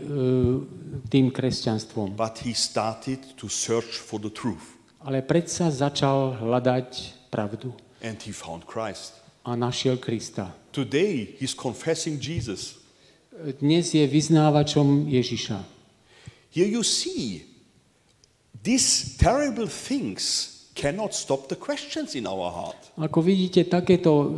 tým 1.10 1.34
kresťanstvom, 1.34 2.14
but 2.14 2.40
he 2.44 2.54
started 2.54 3.20
to 3.36 3.50
search 3.50 3.98
for 4.00 4.22
the 4.22 4.30
truth. 4.30 4.74
ale 5.04 5.20
predsa 5.20 5.68
začal 5.68 6.40
hľadať 6.40 6.90
pravdu 7.28 7.76
And 8.04 8.20
he 8.20 8.36
found 8.36 8.68
Christ. 8.68 9.24
a 9.44 9.56
našiel 9.56 9.98
Krista. 10.00 10.56
Today 10.72 11.36
he's 11.40 11.54
confessing 11.54 12.20
Jesus. 12.20 12.80
Dnes 13.60 13.92
je 13.92 14.08
vyznávačom 14.08 15.10
Ježiša. 15.10 15.60
Here 16.54 16.70
you 16.70 16.86
see, 16.86 17.44
these 18.64 19.18
terrible 19.18 19.68
things 19.68 20.54
cannot 20.78 21.12
stop 21.12 21.50
the 21.50 21.58
questions 21.58 22.16
in 22.16 22.30
our 22.30 22.54
heart. 22.54 22.80
Ako 22.96 23.26
vidíte, 23.26 23.66
takéto, 23.66 24.38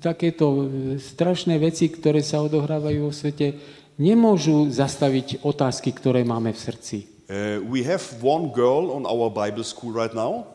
takéto 0.00 0.66
strašné 0.98 1.60
veci, 1.60 1.92
ktoré 1.92 2.24
sa 2.24 2.40
odohrávajú 2.40 3.06
vo 3.06 3.12
svete, 3.12 3.60
nemôžu 4.00 4.72
zastaviť 4.72 5.44
otázky, 5.44 5.92
ktoré 5.92 6.24
máme 6.24 6.56
v 6.56 6.58
srdci. 6.58 6.98
Uh, 7.30 7.62
we 7.62 7.84
have 7.86 8.02
one 8.24 8.50
girl 8.50 8.90
on 8.90 9.06
our 9.06 9.30
Bible 9.30 9.62
school 9.62 9.94
right 9.94 10.16
now. 10.16 10.48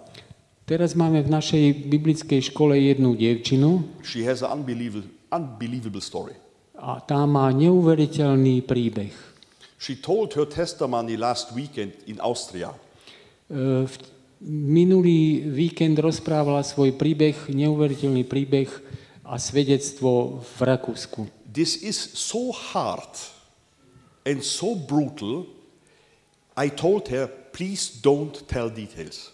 Teraz 0.66 0.98
máme 0.98 1.22
v 1.22 1.30
našej 1.30 1.66
biblickej 1.86 2.42
škole 2.50 2.74
jednu 2.74 3.14
dievčinu 3.14 3.86
She 4.02 4.26
has 4.26 4.42
an 4.42 4.62
unbelievable, 4.62 5.06
unbelievable 5.30 6.02
story. 6.02 6.34
a 6.76 7.00
tá 7.00 7.24
má 7.24 7.54
neuveriteľný 7.54 8.66
príbeh. 8.66 9.14
She 9.80 9.94
told 9.96 10.34
her 10.34 10.44
testimony 10.44 11.14
last 11.16 11.54
weekend 11.54 11.94
in 12.10 12.18
Austria. 12.20 12.74
E, 13.48 13.86
v- 13.86 13.98
Minulý 14.46 15.48
víkend 15.48 15.96
rozprávala 15.98 16.60
svoj 16.62 16.94
príbeh, 17.00 17.48
neuveriteľný 17.50 18.28
príbeh 18.28 18.68
a 19.24 19.40
svedectvo 19.40 20.44
v 20.44 20.60
Rakúsku. 20.60 21.26
This 21.48 21.80
is 21.80 21.96
so 21.96 22.52
hard 22.52 23.10
and 24.28 24.44
so 24.44 24.76
brutal. 24.76 25.48
I 26.54 26.68
told 26.68 27.08
her, 27.10 27.26
please 27.56 27.88
don't 27.90 28.44
tell 28.46 28.68
details. 28.68 29.32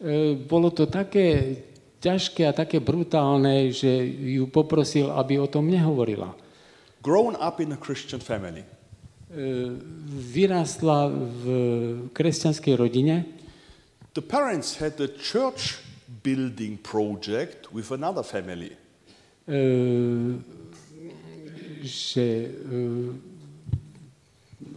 E, 0.00 0.34
Bolo 0.34 0.72
to 0.72 0.88
také 0.88 1.60
ťažké 2.00 2.48
a 2.48 2.56
také 2.56 2.80
brutálne, 2.80 3.68
že 3.68 3.88
ju 4.08 4.48
poprosil, 4.48 5.12
aby 5.12 5.36
o 5.36 5.44
tom 5.44 5.68
nehovorila. 5.68 6.32
Grown 7.04 7.36
up 7.36 7.60
in 7.60 7.76
a 7.76 7.78
Christian 7.80 8.24
family. 8.24 8.64
E, 8.64 8.68
Vyrástla 10.32 11.12
v 11.12 11.44
kresťanskej 12.16 12.74
rodine. 12.80 13.28
The 14.16 14.24
parents 14.24 14.80
had 14.80 14.96
a 15.04 15.06
church 15.06 15.78
building 16.24 16.80
project 16.80 17.68
with 17.70 17.92
another 17.92 18.24
family. 18.24 18.72
e, 19.50 19.60
že 21.80 22.44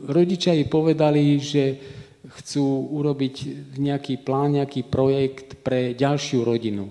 rodičia 0.07 0.55
jej 0.55 0.67
povedali, 0.67 1.39
že 1.39 1.63
chcú 2.41 2.89
urobiť 2.89 3.35
nejaký 3.77 4.25
plán, 4.25 4.57
nejaký 4.57 4.89
projekt 4.89 5.61
pre 5.61 5.93
ďalšiu 5.93 6.41
rodinu. 6.43 6.89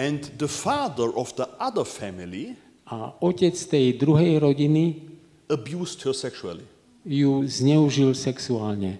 And 0.00 0.20
the 0.36 0.48
father 0.48 1.12
of 1.12 1.36
the 1.36 1.44
other 1.60 1.84
family 1.84 2.56
A 2.90 3.14
otec 3.22 3.54
tej 3.54 3.94
druhej 4.00 4.40
rodiny 4.42 5.06
abused 5.46 6.02
her 6.02 6.16
sexually. 6.16 6.64
ju 7.06 7.44
zneužil 7.46 8.12
sexuálne. 8.12 8.98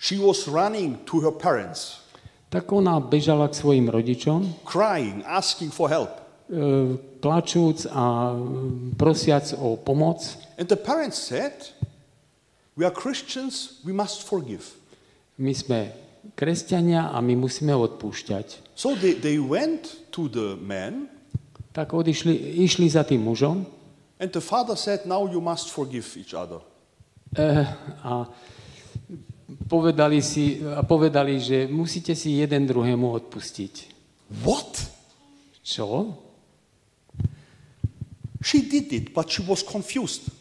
She 0.00 0.16
was 0.16 0.48
running 0.48 0.96
to 1.04 1.20
her 1.20 1.32
parents, 1.32 2.00
Tak 2.50 2.66
ona 2.72 2.98
bežala 2.98 3.46
k 3.46 3.54
svojim 3.54 3.86
rodičom, 3.86 4.66
crying, 4.66 5.22
asking 5.22 5.70
for 5.70 5.86
help. 5.86 6.10
e, 6.50 6.98
plačúc 7.22 7.86
a 7.86 8.34
prosiac 8.98 9.54
o 9.54 9.76
pomoc. 9.78 10.18
And 10.58 10.66
the 10.66 10.74
parents 10.74 11.14
said, 11.14 11.54
We 12.80 12.88
are 12.88 12.96
Christians, 12.96 13.84
we 13.84 13.92
must 13.92 14.24
forgive. 14.24 14.64
My 15.36 15.52
sme 15.52 15.92
kresťania 16.32 17.12
a 17.12 17.20
my 17.20 17.36
musíme 17.36 17.76
odpúšťať. 17.76 18.72
So 18.72 18.96
they, 18.96 19.20
they 19.20 19.36
went 19.36 20.08
to 20.16 20.32
the 20.32 20.56
man, 20.56 21.12
Tak 21.76 21.92
odišli, 21.92 22.32
išli 22.64 22.88
za 22.88 23.04
tým 23.04 23.20
mužom 23.20 23.68
and 24.16 24.32
the 24.32 24.40
father 24.40 24.80
said, 24.80 25.04
Now 25.04 25.28
you 25.28 25.44
must 25.44 25.68
forgive 25.68 26.08
each 26.16 26.32
other. 26.32 26.64
Eh, 27.36 27.68
a 28.00 28.24
povedali, 29.68 30.24
si, 30.24 30.64
a 30.64 30.80
povedali, 30.80 31.36
že 31.36 31.68
musíte 31.68 32.16
si 32.16 32.40
jeden 32.40 32.64
druhému 32.64 33.12
odpustiť. 33.12 33.74
What? 34.40 34.88
Čo? 35.60 36.16
She 38.40 38.64
did 38.64 38.88
it, 38.88 39.04
but 39.12 39.28
she 39.28 39.44
was 39.44 39.60
confused. 39.60 40.39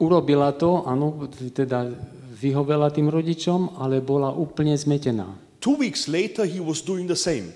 Urobila 0.00 0.56
to, 0.56 0.88
áno, 0.88 1.28
teda 1.52 1.84
vyhovela 2.32 2.88
tým 2.88 3.12
rodičom, 3.12 3.76
ale 3.76 4.00
bola 4.00 4.32
úplne 4.32 4.72
zmetená. 4.72 5.28
Two 5.60 5.76
weeks 5.76 6.08
later, 6.08 6.46
he 6.48 6.62
was 6.62 6.80
doing 6.80 7.04
the 7.04 7.18
same. 7.18 7.52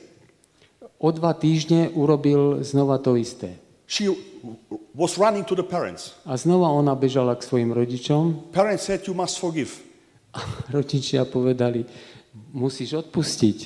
O 1.01 1.09
dva 1.11 1.33
týždne 1.35 1.89
urobil 1.95 2.61
znova 2.63 2.99
to 3.01 3.17
isté. 3.17 3.57
She 3.87 4.09
was 4.95 5.19
running 5.19 5.45
to 5.47 5.55
the 5.55 5.65
parents. 5.67 6.15
A 6.27 6.37
znova 6.37 6.69
ona 6.71 6.95
bežala 6.95 7.37
k 7.37 7.45
svojim 7.45 7.71
rodičom 7.73 8.53
Parents 8.53 8.85
said, 8.87 9.05
You 9.09 9.15
must 9.15 9.39
forgive. 9.39 9.81
a 10.33 10.41
rodičia 10.73 11.29
povedali, 11.29 11.85
musíš 12.57 13.05
odpustiť. 13.05 13.59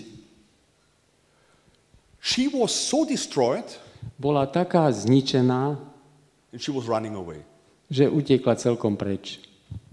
She 2.19 2.51
was 2.51 2.75
so 2.75 3.07
destroyed, 3.07 3.67
Bola 4.19 4.47
taká 4.47 4.91
zničená, 4.91 5.79
and 6.51 6.59
she 6.59 6.75
was 6.75 6.87
running 6.91 7.15
away. 7.15 7.43
Že 7.91 8.11
utekla 8.11 8.59
celkom 8.59 8.99
preč. 8.99 9.39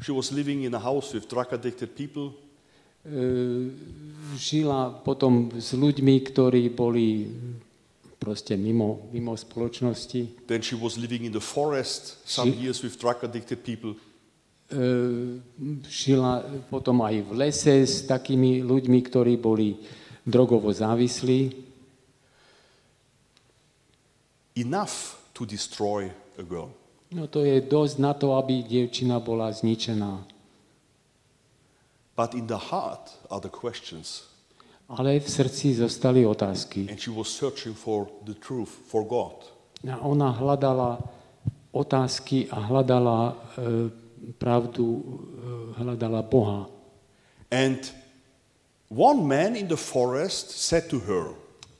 She 0.02 0.14
was 0.14 0.32
living 0.34 0.66
in 0.66 0.74
a 0.74 0.82
house 0.82 1.14
with 1.14 1.30
drug 1.30 1.54
addicted 1.54 1.94
people. 1.94 2.34
E, 3.04 3.70
žila 4.40 4.96
potom 5.04 5.52
s 5.60 5.76
ľuďmi, 5.76 6.16
ktorí 6.24 6.72
boli 6.72 7.28
proste 8.20 8.56
mimo, 8.56 9.12
mimo 9.12 9.36
spoločnosti. 9.36 10.48
Then 10.48 10.64
she 10.64 10.80
was 10.80 10.96
living 10.96 11.28
in 11.28 11.34
the 11.36 11.44
forest 11.44 12.24
some 12.24 12.52
She- 12.52 12.68
years 12.68 12.80
with 12.82 12.96
drug 12.96 13.20
addicted 13.24 13.64
people. 13.64 13.96
E, 14.72 15.40
žila 15.86 16.42
potom 16.72 17.04
aj 17.04 17.16
v 17.28 17.32
lese 17.36 17.76
s 17.84 18.08
takými 18.08 18.64
ľuďmi, 18.64 19.00
ktorí 19.04 19.36
boli 19.38 19.76
drogovo 20.24 20.72
závislí. 20.72 21.52
Enough 24.56 25.18
to 25.34 25.44
destroy 25.46 26.08
a 26.40 26.44
girl. 26.46 26.72
No 27.14 27.30
to 27.30 27.46
je 27.46 27.62
dosť 27.62 27.96
na 28.02 28.18
to, 28.18 28.34
aby 28.34 28.66
dievčina 28.66 29.22
bola 29.22 29.54
zničená. 29.54 30.26
But 32.18 32.34
in 32.34 32.50
the 32.50 32.58
heart 32.58 33.14
are 33.30 33.42
the 33.42 33.54
questions. 33.54 34.26
Ale 34.90 35.22
v 35.22 35.30
srdci 35.30 35.74
zostali 35.78 36.26
otázky. 36.26 36.90
And 36.90 36.98
she 36.98 37.14
was 37.14 37.30
searching 37.30 37.78
for 37.78 38.10
the 38.26 38.34
truth, 38.34 38.70
for 38.70 39.06
God. 39.06 39.46
A 39.86 40.02
ona 40.02 40.34
hľadala 40.34 41.02
otázky 41.74 42.50
a 42.50 42.62
hľadala 42.62 43.18
e, 43.30 43.34
pravdu, 44.38 44.86
e, 44.86 45.02
hľadala 45.82 46.22
Boha. 46.22 46.70
And 47.50 47.82
one 48.90 49.26
man 49.26 49.58
in 49.58 49.70
the 49.70 49.78
forest 49.78 50.54
said 50.54 50.90
to 50.90 51.02
her, 51.06 51.34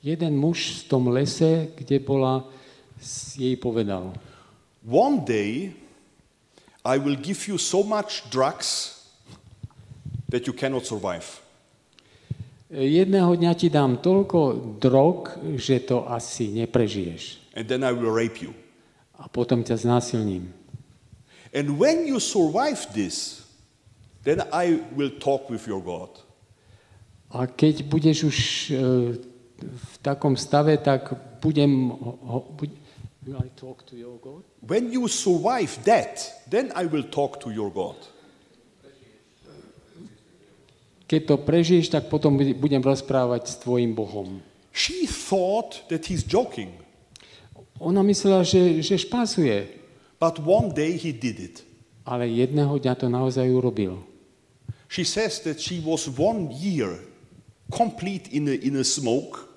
Jeden 0.04 0.36
muž 0.36 0.84
v 0.84 0.88
tom 0.88 1.08
lese, 1.08 1.72
kde 1.80 1.96
bola, 1.96 2.44
jej 3.40 3.56
povedal, 3.56 4.12
One 4.84 5.24
day 5.24 5.72
I 6.84 7.00
will 7.00 7.16
give 7.16 7.48
you 7.48 7.56
so 7.56 7.82
much 7.82 8.28
drugs 8.28 9.00
that 10.28 10.46
you 10.46 10.52
cannot 10.52 10.84
survive. 10.84 11.44
jedného 12.74 13.38
dňa 13.38 13.52
ti 13.54 13.70
dám 13.70 14.02
toľko 14.02 14.40
drog, 14.82 15.30
že 15.54 15.86
to 15.86 16.02
asi 16.10 16.50
neprežiješ. 16.50 17.54
And 17.54 17.70
then 17.70 17.86
I 17.86 17.94
will 17.94 18.10
rape 18.10 18.42
you. 18.42 18.50
A 19.14 19.30
potom 19.30 19.62
ťa 19.62 19.78
znásilním. 19.78 20.50
And 21.54 21.78
when 21.78 22.02
you 22.10 22.18
survive 22.18 22.82
this, 22.90 23.46
then 24.26 24.42
I 24.50 24.82
will 24.98 25.14
talk 25.22 25.46
with 25.46 25.70
your 25.70 25.78
God. 25.78 26.18
A 27.30 27.46
keď 27.46 27.86
budeš 27.86 28.18
už 28.26 28.38
e, 28.38 28.74
v 29.62 29.94
takom 30.02 30.34
stave, 30.34 30.74
tak 30.82 31.14
budem... 31.38 31.94
Ho, 32.26 32.42
will 33.26 33.40
I 33.40 33.48
talk 33.56 33.86
to 33.88 33.96
your 33.96 34.20
God? 34.20 34.44
When 34.60 34.92
you 34.92 35.08
survive 35.08 35.76
that, 35.84 36.44
then 36.48 36.72
I 36.74 36.86
will 36.86 37.04
talk 37.08 37.40
to 37.44 37.50
your 37.50 37.70
God. 37.72 37.96
Keď 41.04 41.20
to 41.28 41.36
prežiješ, 41.36 41.92
tak 41.92 42.08
potom 42.08 42.40
budem 42.40 42.80
rozprávať 42.80 43.42
s 43.44 43.54
tvojim 43.60 43.92
Bohom. 43.92 44.40
She 44.72 45.04
thought 45.04 45.84
that 45.92 46.08
he's 46.08 46.24
joking, 46.24 46.84
Ona 47.82 48.06
myslela, 48.06 48.46
že, 48.46 48.80
že 48.86 48.94
špásuje, 49.02 49.66
but 50.22 50.38
one 50.38 50.70
day 50.70 50.94
he 50.94 51.10
did 51.10 51.36
it. 51.42 51.56
ale 52.04 52.28
jedného 52.28 52.76
dňa 52.78 52.94
to 53.00 53.06
naozaj 53.08 53.48
urobil. 53.48 53.98
She 54.88 55.02
says 55.02 55.40
that 55.42 55.58
she 55.58 55.80
was 55.82 56.06
one 56.06 56.52
year 56.54 57.00
complete 57.72 58.30
in 58.30 58.46
a, 58.46 58.54
in 58.54 58.76
a 58.78 58.84
smoke, 58.86 59.48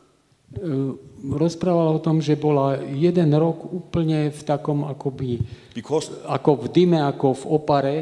Rozprávala 1.28 1.92
o 1.92 2.00
tom, 2.00 2.24
že 2.24 2.40
bola 2.40 2.80
jeden 2.80 3.36
rok 3.36 3.68
úplne 3.68 4.32
v 4.32 4.42
takom 4.48 4.88
akoby, 4.88 5.44
because 5.76 6.08
ako 6.24 6.64
v 6.64 6.66
dyme, 6.72 7.00
ako 7.04 7.36
v 7.36 7.44
opare, 7.52 7.96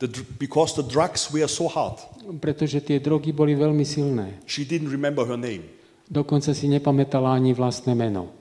the, 0.00 0.08
because 0.40 0.72
the 0.72 0.82
drugs 0.82 1.28
were 1.28 1.44
so 1.46 1.68
hard. 1.68 2.00
pretože 2.40 2.80
tie 2.80 2.96
drogy 2.96 3.36
boli 3.36 3.52
veľmi 3.52 3.84
silné. 3.84 4.40
She 4.48 4.64
didn't 4.64 4.88
remember 4.88 5.28
her 5.28 5.36
name. 5.36 5.68
Dokonca 6.08 6.56
si 6.56 6.64
nepamätala 6.68 7.36
ani 7.36 7.52
vlastné 7.52 7.92
meno. 7.92 8.32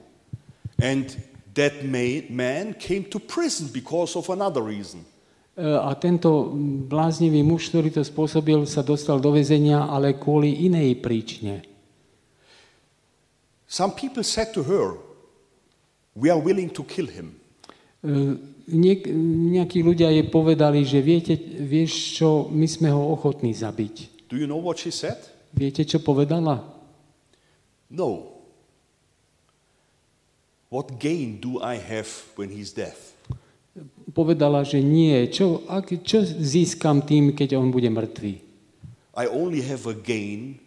And 0.79 1.11
that 1.53 1.83
ma- 1.83 2.23
man 2.31 2.71
came 2.79 3.03
to 3.11 3.19
prison 3.19 3.67
because 3.67 4.15
of 4.15 4.31
another 4.31 4.63
reason. 4.63 5.03
E, 5.59 5.67
A 5.67 5.91
tento 5.99 6.55
bláznivý 6.87 7.43
muž, 7.43 7.67
ktorý 7.67 7.91
to 7.91 8.01
spôsobil, 8.01 8.63
sa 8.63 8.79
dostal 8.79 9.19
do 9.19 9.35
väzenia, 9.35 9.91
ale 9.91 10.15
kvôli 10.15 10.65
inej 10.65 11.03
príčine. 11.03 11.67
Some 13.71 13.95
people 13.95 14.23
said 14.23 14.51
to 14.53 14.63
her, 14.67 14.99
We 16.13 16.29
are 16.29 16.39
willing 16.39 16.69
to 16.75 16.83
kill 16.83 17.07
him. 17.07 17.39
Niek- 18.67 19.07
nejakí 19.55 19.79
ľudia 19.79 20.11
jej 20.11 20.27
povedali, 20.27 20.83
že 20.83 20.99
viete, 20.99 21.39
vieš 21.39 22.19
čo, 22.19 22.51
my 22.51 22.67
sme 22.67 22.91
ho 22.91 23.15
ochotní 23.15 23.55
zabiť. 23.55 24.27
Do 24.27 24.35
you 24.35 24.43
know 24.43 24.59
what 24.59 24.75
she 24.83 24.91
said? 24.91 25.15
Viete, 25.55 25.87
čo 25.87 26.03
povedala? 26.03 26.67
No. 27.87 28.35
What 30.67 30.99
gain 30.99 31.39
do 31.39 31.63
I 31.63 31.79
have 31.79 32.11
when 32.35 32.51
he's 32.51 32.75
dead? 32.75 32.99
Povedala, 34.11 34.67
že 34.67 34.83
nie. 34.83 35.31
Čo, 35.31 35.63
ak, 35.71 35.95
čo 36.03 36.27
získam 36.27 37.07
tým, 37.07 37.31
keď 37.31 37.55
on 37.55 37.71
bude 37.71 37.87
mŕtvý? 37.87 38.35
I 39.15 39.31
only 39.31 39.63
have 39.63 39.87
a 39.87 39.95
gain 39.95 40.59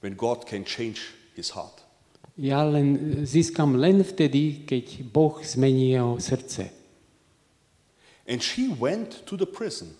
when 0.00 0.16
God 0.16 0.48
can 0.48 0.64
change 0.64 1.12
his 1.36 1.52
heart. 1.52 1.83
Ja 2.34 2.66
len 2.66 3.22
získam 3.22 3.78
len 3.78 4.02
vtedy, 4.02 4.66
keď 4.66 5.06
Boh 5.06 5.38
zmení 5.38 5.94
jeho 5.94 6.18
srdce. 6.18 6.70
And 8.26 8.42
she 8.42 8.66
went 8.74 9.22
to 9.28 9.36
the 9.36 9.46
prison 9.46 9.94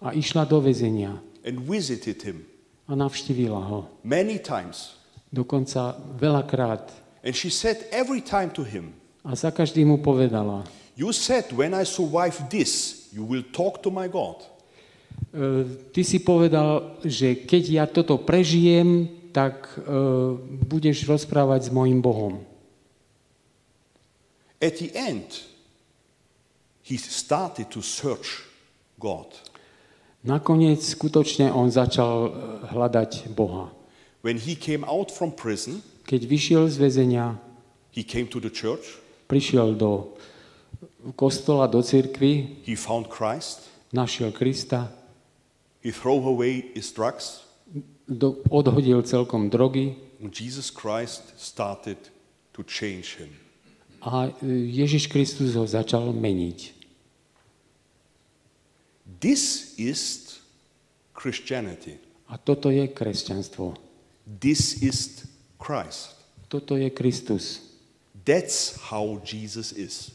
A 0.00 0.10
išla 0.16 0.48
do 0.48 0.58
väzenia 0.62 1.20
and 1.44 1.60
visited 1.62 2.22
him 2.22 2.46
a 2.88 2.96
navštívila 2.96 3.60
ho. 3.68 3.86
many 4.02 4.38
times. 4.40 4.96
Dokonca 5.28 5.94
veľakrát. 6.16 6.88
And 7.22 7.36
she 7.36 7.52
said 7.52 7.84
every 7.92 8.24
time 8.24 8.48
to 8.56 8.64
him, 8.64 8.96
A 9.22 9.36
za 9.36 9.50
každým 9.52 9.86
mu 9.92 9.98
povedala, 10.00 10.64
You 10.98 11.12
said, 11.14 11.54
when 11.54 11.78
I 11.78 11.86
survive 11.86 12.50
this, 12.50 13.06
you 13.14 13.22
will 13.22 13.44
talk 13.54 13.84
to 13.86 13.90
my 13.92 14.08
God. 14.10 14.42
e, 15.30 15.62
ty 15.94 16.02
si 16.02 16.18
povedal, 16.18 16.98
že 17.04 17.44
keď 17.46 17.62
ja 17.70 17.84
toto 17.86 18.18
prežijem, 18.18 19.17
tak 19.30 19.76
e, 19.76 19.84
budeš 20.66 21.06
rozprávať 21.06 21.68
s 21.68 21.70
mojim 21.70 22.00
Bohom. 22.02 22.42
At 24.58 24.82
the 24.82 24.90
end, 24.94 25.46
he 26.82 26.98
started 26.98 27.70
to 27.70 27.84
search 27.84 28.48
God. 28.98 29.30
Nakoniec 30.26 30.82
skutočne 30.82 31.54
on 31.54 31.70
začal 31.70 32.14
e, 32.26 32.30
hľadať 32.74 33.30
Boha. 33.32 33.70
When 34.26 34.36
he 34.36 34.58
came 34.58 34.82
out 34.82 35.14
from 35.14 35.30
prison, 35.30 35.80
Keď 36.08 36.24
vyšiel 36.24 36.64
z 36.72 36.76
väzenia, 36.80 37.36
he 37.92 38.00
came 38.00 38.24
to 38.32 38.40
the 38.40 38.48
church, 38.48 38.96
prišiel 39.28 39.76
do 39.76 40.16
kostola, 41.20 41.68
do 41.68 41.84
cirkvy, 41.84 42.64
he 42.64 42.72
found 42.72 43.12
Christ, 43.12 43.68
našiel 43.92 44.32
Krista, 44.32 44.88
he 45.84 45.92
threw 45.92 46.16
away 46.24 46.72
his 46.72 46.88
drugs, 46.96 47.44
do, 48.08 48.40
odhodil 48.48 49.04
celkom 49.04 49.52
drogy 49.52 50.00
and 50.18 50.32
Jesus 50.32 50.72
Christ 50.72 51.36
started 51.36 52.00
to 52.56 52.64
change 52.64 53.20
him. 53.20 53.30
a 54.02 54.30
e, 54.42 54.70
Ježiš 54.70 55.10
Kristus 55.10 55.58
ho 55.58 55.66
začal 55.66 56.14
meniť. 56.14 56.74
This 59.18 59.74
is 59.74 60.38
Christianity. 61.10 61.98
A 62.30 62.38
toto 62.38 62.70
je 62.70 62.86
kresťanstvo. 62.86 63.74
This 64.22 64.78
is 64.84 65.26
Christ. 65.58 66.14
Toto 66.46 66.78
je 66.78 66.86
Kristus. 66.92 67.64
That's 68.22 68.78
how 68.92 69.18
Jesus 69.24 69.72
is. 69.74 70.14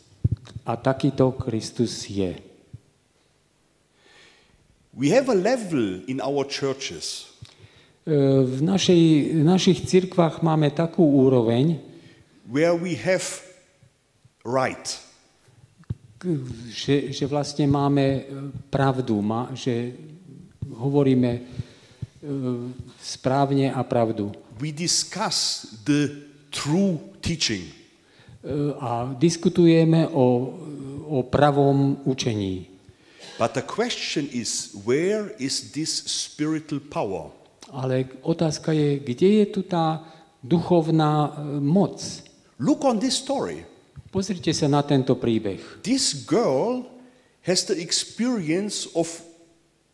A 0.63 0.79
takýto 0.79 1.33
Kristus 1.35 2.07
je. 2.07 2.39
We 4.93 5.09
have 5.09 5.27
a 5.27 5.35
level 5.35 6.05
in 6.05 6.21
our 6.21 6.45
churches 6.45 7.32
V, 8.03 8.59
našej, 8.59 9.03
v 9.31 9.43
našich 9.47 9.87
cirkvách 9.87 10.43
máme 10.43 10.67
takú 10.75 11.07
úroveň, 11.07 11.79
where 12.51 12.75
we 12.75 12.99
have 12.99 13.23
right. 14.43 14.99
že, 16.71 17.11
že 17.11 17.25
vlastne 17.27 17.67
máme 17.67 18.03
e, 18.03 18.21
pravdu, 18.71 19.19
má, 19.19 19.51
že 19.55 19.91
hovoríme 20.71 21.31
e, 21.35 21.41
správne 23.03 23.71
a 23.71 23.83
pravdu. 23.83 24.31
We 24.59 24.71
discuss 24.71 25.67
the 25.83 26.07
true 26.47 26.99
teaching. 27.19 27.67
E, 27.67 27.75
A 28.79 29.11
diskutujeme 29.19 30.07
o, 30.11 30.55
o 31.07 31.17
pravom 31.27 31.99
učení. 32.07 32.71
But 33.39 33.57
the 33.57 33.65
question 33.65 34.29
is 34.31 34.71
where 34.85 35.35
is 35.39 35.75
this 35.75 35.91
spiritual 36.07 36.79
power? 36.79 37.42
Ale 37.73 38.05
otázka 38.21 38.69
je, 38.69 39.01
kde 39.01 39.29
je 39.41 39.45
tu 39.49 39.61
tá 39.65 40.05
duchovná 40.45 41.33
e, 41.33 41.57
moc? 41.57 41.97
Look 42.61 42.85
on 42.85 43.01
this 43.01 43.17
story. 43.17 43.65
Pozrite 44.13 44.53
sa 44.53 44.69
na 44.69 44.85
tento 44.85 45.17
príbeh. 45.17 45.81
This 45.81 46.13
girl 46.13 46.85
has 47.49 47.65
the 47.65 47.73
experience 47.81 48.85
of, 48.93 49.09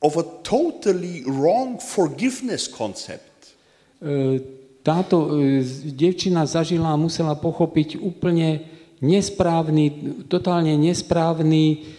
of 0.03 0.19
a 0.19 0.25
totally 0.43 1.23
wrong 1.23 1.79
forgiveness 1.79 2.67
concept. 2.67 3.55
E, 4.03 4.59
Táto 4.79 5.39
e, 5.39 5.63
devčina 5.91 6.43
zažila 6.47 6.95
a 6.95 6.99
musela 6.99 7.35
pochopiť 7.35 7.99
úplne 7.99 8.63
nesprávny, 8.99 9.85
totálne 10.27 10.75
nesprávny 10.75 11.95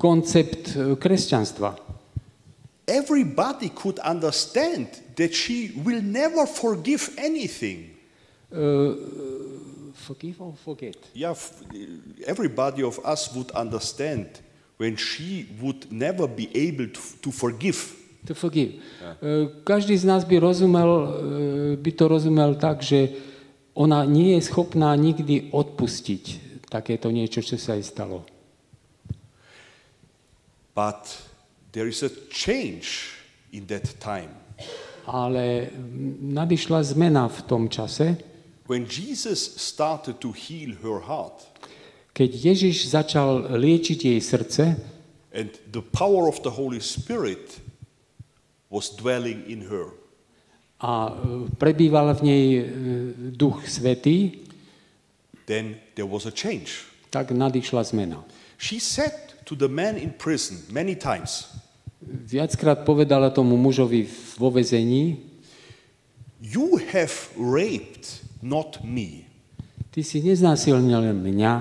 koncept 0.00 0.72
kresťanstva. 0.96 1.76
Everybody 2.92 3.72
could 3.72 3.98
understand 4.04 5.00
that 5.16 5.32
she 5.32 5.72
will 5.80 6.04
never 6.04 6.44
forgive 6.44 7.08
anything. 7.16 7.96
Uh, 8.52 8.92
forgive 9.96 10.44
or 10.44 10.52
forget? 10.60 10.96
Yeah, 11.16 11.32
f- 11.32 11.56
uh, 11.72 12.28
everybody 12.28 12.82
of 12.84 13.00
us 13.00 13.32
would 13.32 13.50
understand 13.56 14.26
when 14.76 14.96
she 14.96 15.48
would 15.60 15.88
never 15.88 16.28
be 16.28 16.52
able 16.52 16.92
to, 16.92 17.00
to 17.24 17.30
forgive. 17.32 17.96
To 18.28 18.34
forgive. 18.34 18.76
Uh, 19.00 19.24
e, 19.24 19.64
Každý 19.64 19.96
z 19.96 20.04
nás 20.04 20.22
by, 20.28 20.36
rozumel, 20.38 20.90
e, 20.92 21.76
by 21.80 21.90
to 21.96 22.04
rozumel 22.12 22.54
tak, 22.60 22.84
že 22.84 23.08
ona 23.72 24.04
nie 24.04 24.36
je 24.36 24.52
schopná 24.52 24.92
nikdy 25.00 25.48
odpustiť 25.48 26.24
takéto 26.68 27.08
niečo, 27.08 27.40
čo 27.40 27.56
sa 27.56 27.80
jej 27.80 27.84
stalo. 27.88 28.28
But 30.76 31.31
there 31.72 31.88
is 31.88 32.02
a 32.02 32.10
change 32.30 33.16
in 33.52 33.66
that 33.66 33.98
time. 33.98 34.30
Ale 35.06 35.72
nadišla 36.22 36.82
zmena 36.94 37.26
v 37.28 37.38
tom 37.42 37.68
čase, 37.68 38.16
When 38.70 38.86
Jesus 38.86 39.58
started 39.58 40.22
to 40.22 40.30
heal 40.32 40.78
her 40.80 41.02
heart 41.02 41.52
keď 42.12 42.30
Ježiš 42.52 42.92
začal 42.92 43.56
liečiť 43.56 43.98
jej 44.04 44.20
srdce 44.20 44.64
and 45.32 45.48
the 45.72 45.80
power 45.80 46.28
of 46.28 46.44
the 46.44 46.52
Holy 46.52 46.80
Spirit 46.80 47.56
was 48.68 48.92
dwelling 48.92 49.48
in 49.48 49.64
her, 49.72 49.96
a 50.84 51.08
e, 51.08 51.48
prebýval 51.56 52.12
v 52.12 52.20
nej 52.20 52.44
e, 52.52 52.62
duch 53.32 53.64
svetý, 53.64 54.44
then 55.48 55.80
there 55.96 56.08
was 56.08 56.28
a 56.28 56.34
change. 56.34 56.84
tak 57.08 57.32
nadišla 57.32 57.84
zmena. 57.84 58.24
She 58.60 58.76
said 58.76 59.31
to 59.52 59.68
the 59.68 59.68
man 59.68 60.00
in 60.00 60.16
prison 60.16 60.56
many 60.72 60.96
times, 60.96 61.52
Viackrát 62.02 62.82
povedala 62.82 63.30
tomu 63.30 63.54
mužovi 63.54 64.08
vo 64.40 64.50
vezení, 64.50 65.28
You 66.42 66.80
have 66.90 67.12
raped 67.38 68.24
not 68.42 68.82
me. 68.82 69.28
ty 69.94 70.02
si 70.02 70.18
neznásilnil 70.24 71.14
mňa, 71.14 71.52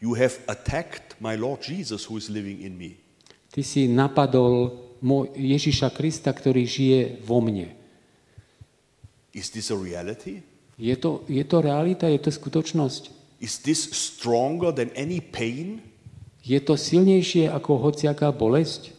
You 0.00 0.14
have 0.14 0.38
attacked 0.48 1.18
my 1.20 1.34
Lord 1.36 1.60
Jesus 1.66 2.06
who 2.08 2.16
is 2.16 2.30
living 2.30 2.62
in 2.62 2.78
me. 2.78 2.96
ty 3.52 3.60
si 3.66 3.90
napadol 3.90 4.86
Ježiša 5.36 5.92
Krista, 5.92 6.32
ktorý 6.32 6.64
žije 6.64 7.20
vo 7.26 7.42
mne. 7.44 7.74
Is 9.36 9.52
this 9.52 9.68
a 9.68 9.76
reality? 9.76 10.40
Je 10.80 10.96
to, 10.96 11.26
je 11.28 11.44
to 11.44 11.60
realita, 11.60 12.08
je 12.08 12.20
to 12.22 12.32
skutočnosť? 12.32 13.12
Is 13.44 13.60
this 13.60 13.84
stronger 13.92 14.72
than 14.72 14.88
any 14.96 15.20
pain? 15.20 15.84
Je 16.46 16.62
to 16.62 16.78
silnejšie 16.78 17.50
ako 17.50 17.90
hociaká 17.90 18.30
bolesť? 18.30 18.94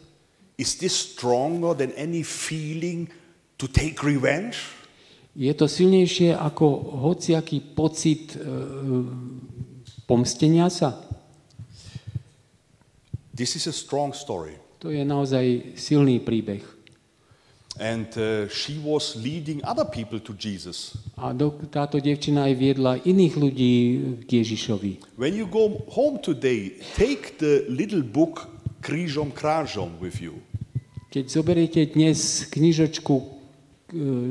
Is 0.60 0.76
this 0.76 0.92
stronger 0.92 1.72
than 1.72 1.96
any 1.96 2.20
feeling 2.28 3.08
to 3.56 3.72
take 3.72 4.04
revenge? 4.04 4.76
Je 5.32 5.54
to 5.56 5.70
silnejšie 5.70 6.36
ako 6.36 6.68
hociaký 7.08 7.64
pocit 7.72 8.36
e, 8.36 8.42
pomstenia 10.04 10.68
sa? 10.68 11.08
This 13.32 13.56
is 13.56 13.70
a 13.70 13.76
strong 13.76 14.12
story. 14.12 14.58
To 14.84 14.92
je 14.92 15.08
naozaj 15.08 15.78
silný 15.80 16.20
príbeh. 16.20 16.77
And 17.78 18.10
uh, 18.18 18.50
she 18.50 18.82
was 18.82 19.14
leading 19.16 19.62
other 19.62 19.86
people 19.86 20.18
to 20.20 20.34
Jesus. 20.34 20.98
A 21.14 21.30
do, 21.34 21.54
táto 21.70 22.02
devčina 22.02 22.50
aj 22.50 22.54
viedla 22.58 22.98
iných 22.98 23.34
ľudí 23.38 23.74
k 24.26 24.30
Ježišovi. 24.42 25.18
When 25.18 25.38
you 25.38 25.46
go 25.46 25.86
home 25.94 26.18
today, 26.18 26.82
take 26.98 27.38
the 27.38 27.70
little 27.70 28.02
book 28.02 28.50
Krížom 28.82 29.34
krážom 29.34 29.98
with 30.02 30.22
you. 30.22 30.42
Keď 31.14 31.26
zoberiete 31.30 31.82
dnes 31.94 32.46
knižočku 32.50 33.16
e, 33.18 33.26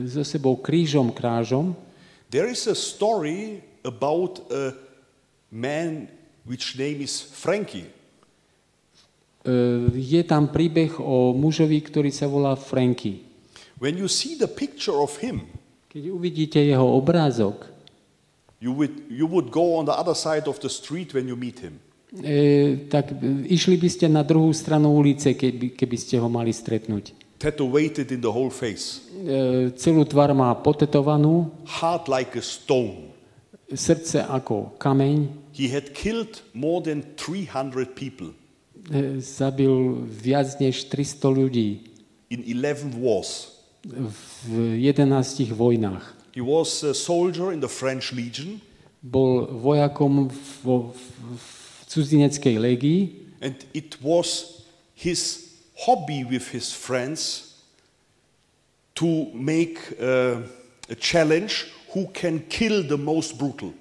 so 0.06 0.22
sebou 0.22 0.59
krížom 0.59 1.11
krážom, 1.11 1.74
There 2.30 2.50
is 2.50 2.66
a 2.66 2.74
story 2.74 3.62
about 3.87 4.42
a 4.50 4.74
man 5.50 6.11
which 6.42 6.74
name 6.74 7.02
is 7.02 7.22
Frankie. 7.22 7.87
e, 9.46 9.54
je 9.94 10.22
tam 10.26 10.50
príbeh 10.50 10.98
o 10.98 11.30
mužovi, 11.30 11.78
ktorý 11.78 12.11
sa 12.11 12.26
volá 12.26 12.59
Franky. 12.59 13.25
When 13.80 13.98
you 13.98 14.08
see 14.08 14.36
the 14.36 14.48
picture 14.48 14.96
of 14.96 15.18
him, 15.20 15.40
Keď 15.92 16.12
uvidíte 16.12 16.60
jeho 16.60 16.84
obrázok, 16.96 17.72
you 18.60 18.72
would, 18.72 18.92
you 19.08 19.26
would 19.28 19.48
go 19.52 19.76
on 19.76 19.84
the 19.84 19.96
other 19.96 20.14
side 20.16 20.48
of 20.48 20.60
the 20.60 20.68
street 20.68 21.12
when 21.14 21.28
you 21.28 21.36
meet 21.36 21.60
him. 21.60 21.80
e, 22.24 22.88
tak 22.88 23.12
išli 23.44 23.76
by 23.76 23.88
ste 23.92 24.06
na 24.08 24.24
druhú 24.24 24.48
stranu 24.56 24.92
ulice, 24.96 25.36
keby, 25.36 25.76
keby 25.76 25.96
ste 26.00 26.16
ho 26.16 26.28
mali 26.28 26.52
stretnúť. 26.52 27.12
Tattooed 27.36 28.08
in 28.12 28.20
the 28.24 28.32
whole 28.32 28.48
face, 28.52 29.04
E, 29.12 29.72
celú 29.76 30.04
tvár 30.08 30.32
má 30.32 30.52
potetovanú, 30.56 31.52
hard 31.68 32.08
like 32.08 32.32
a 32.36 32.44
stone. 32.44 33.12
srdce 33.68 34.24
ako 34.24 34.76
kameň, 34.80 35.28
He 35.56 35.68
had 35.72 35.92
killed 35.96 36.44
more 36.52 36.84
than 36.84 37.00
300 37.16 37.96
people 37.96 38.32
e, 38.92 39.20
zabil 39.20 40.04
viac 40.04 40.60
než 40.60 40.88
300 40.92 41.24
ľudí 41.32 41.68
in 42.28 42.44
11 42.44 42.92
wars. 43.00 43.56
V 43.87 44.77
11 44.83 45.53
vojnách. 45.53 46.16
He 46.35 46.42
was 46.42 46.85
a 46.85 46.94
soldier 46.94 47.53
in 47.53 47.61
the 47.61 47.68
French 47.68 48.12
Legion, 48.12 48.61
bol 49.03 49.46
vojakom 49.46 50.29
vo, 50.64 50.92
v, 50.92 51.44
cudzineckej 51.87 52.59
legii 52.59 53.01
and 53.40 53.55
it 53.72 53.96
was 54.03 54.61
his 54.94 55.53
hobby 55.87 56.25
with 56.25 56.51
his 56.51 56.72
friends 56.72 57.55
to 58.94 59.31
make 59.33 59.79
uh, 60.01 60.42
a 60.88 60.96
challenge 60.99 61.70
who 61.92 62.09
can 62.12 62.40
kill 62.49 62.83
the 62.83 62.96
most 62.96 63.38
brutal. 63.38 63.72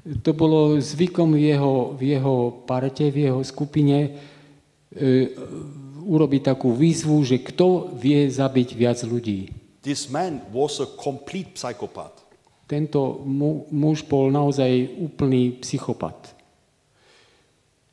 To 0.00 0.32
bolo 0.32 0.80
zvykom 0.80 1.36
v 1.36 1.52
jeho, 1.52 1.92
v 1.92 2.16
jeho 2.16 2.64
parte, 2.64 3.12
v 3.12 3.28
jeho 3.28 3.44
skupine 3.44 4.16
e, 4.96 5.28
urobiť 6.10 6.42
takú 6.50 6.74
výzvu, 6.74 7.22
že 7.22 7.38
kto 7.38 7.94
vie 7.94 8.26
zabiť 8.26 8.74
viac 8.74 8.98
ľudí. 9.06 9.54
This 9.86 10.10
man 10.10 10.42
was 10.50 10.82
a 10.82 10.88
complete 10.98 11.54
psychopath. 11.54 12.18
Tento 12.66 13.22
mu, 13.22 13.70
muž 13.70 14.02
bol 14.02 14.28
naozaj 14.34 14.90
úplný 14.98 15.62
psychopat. 15.62 16.34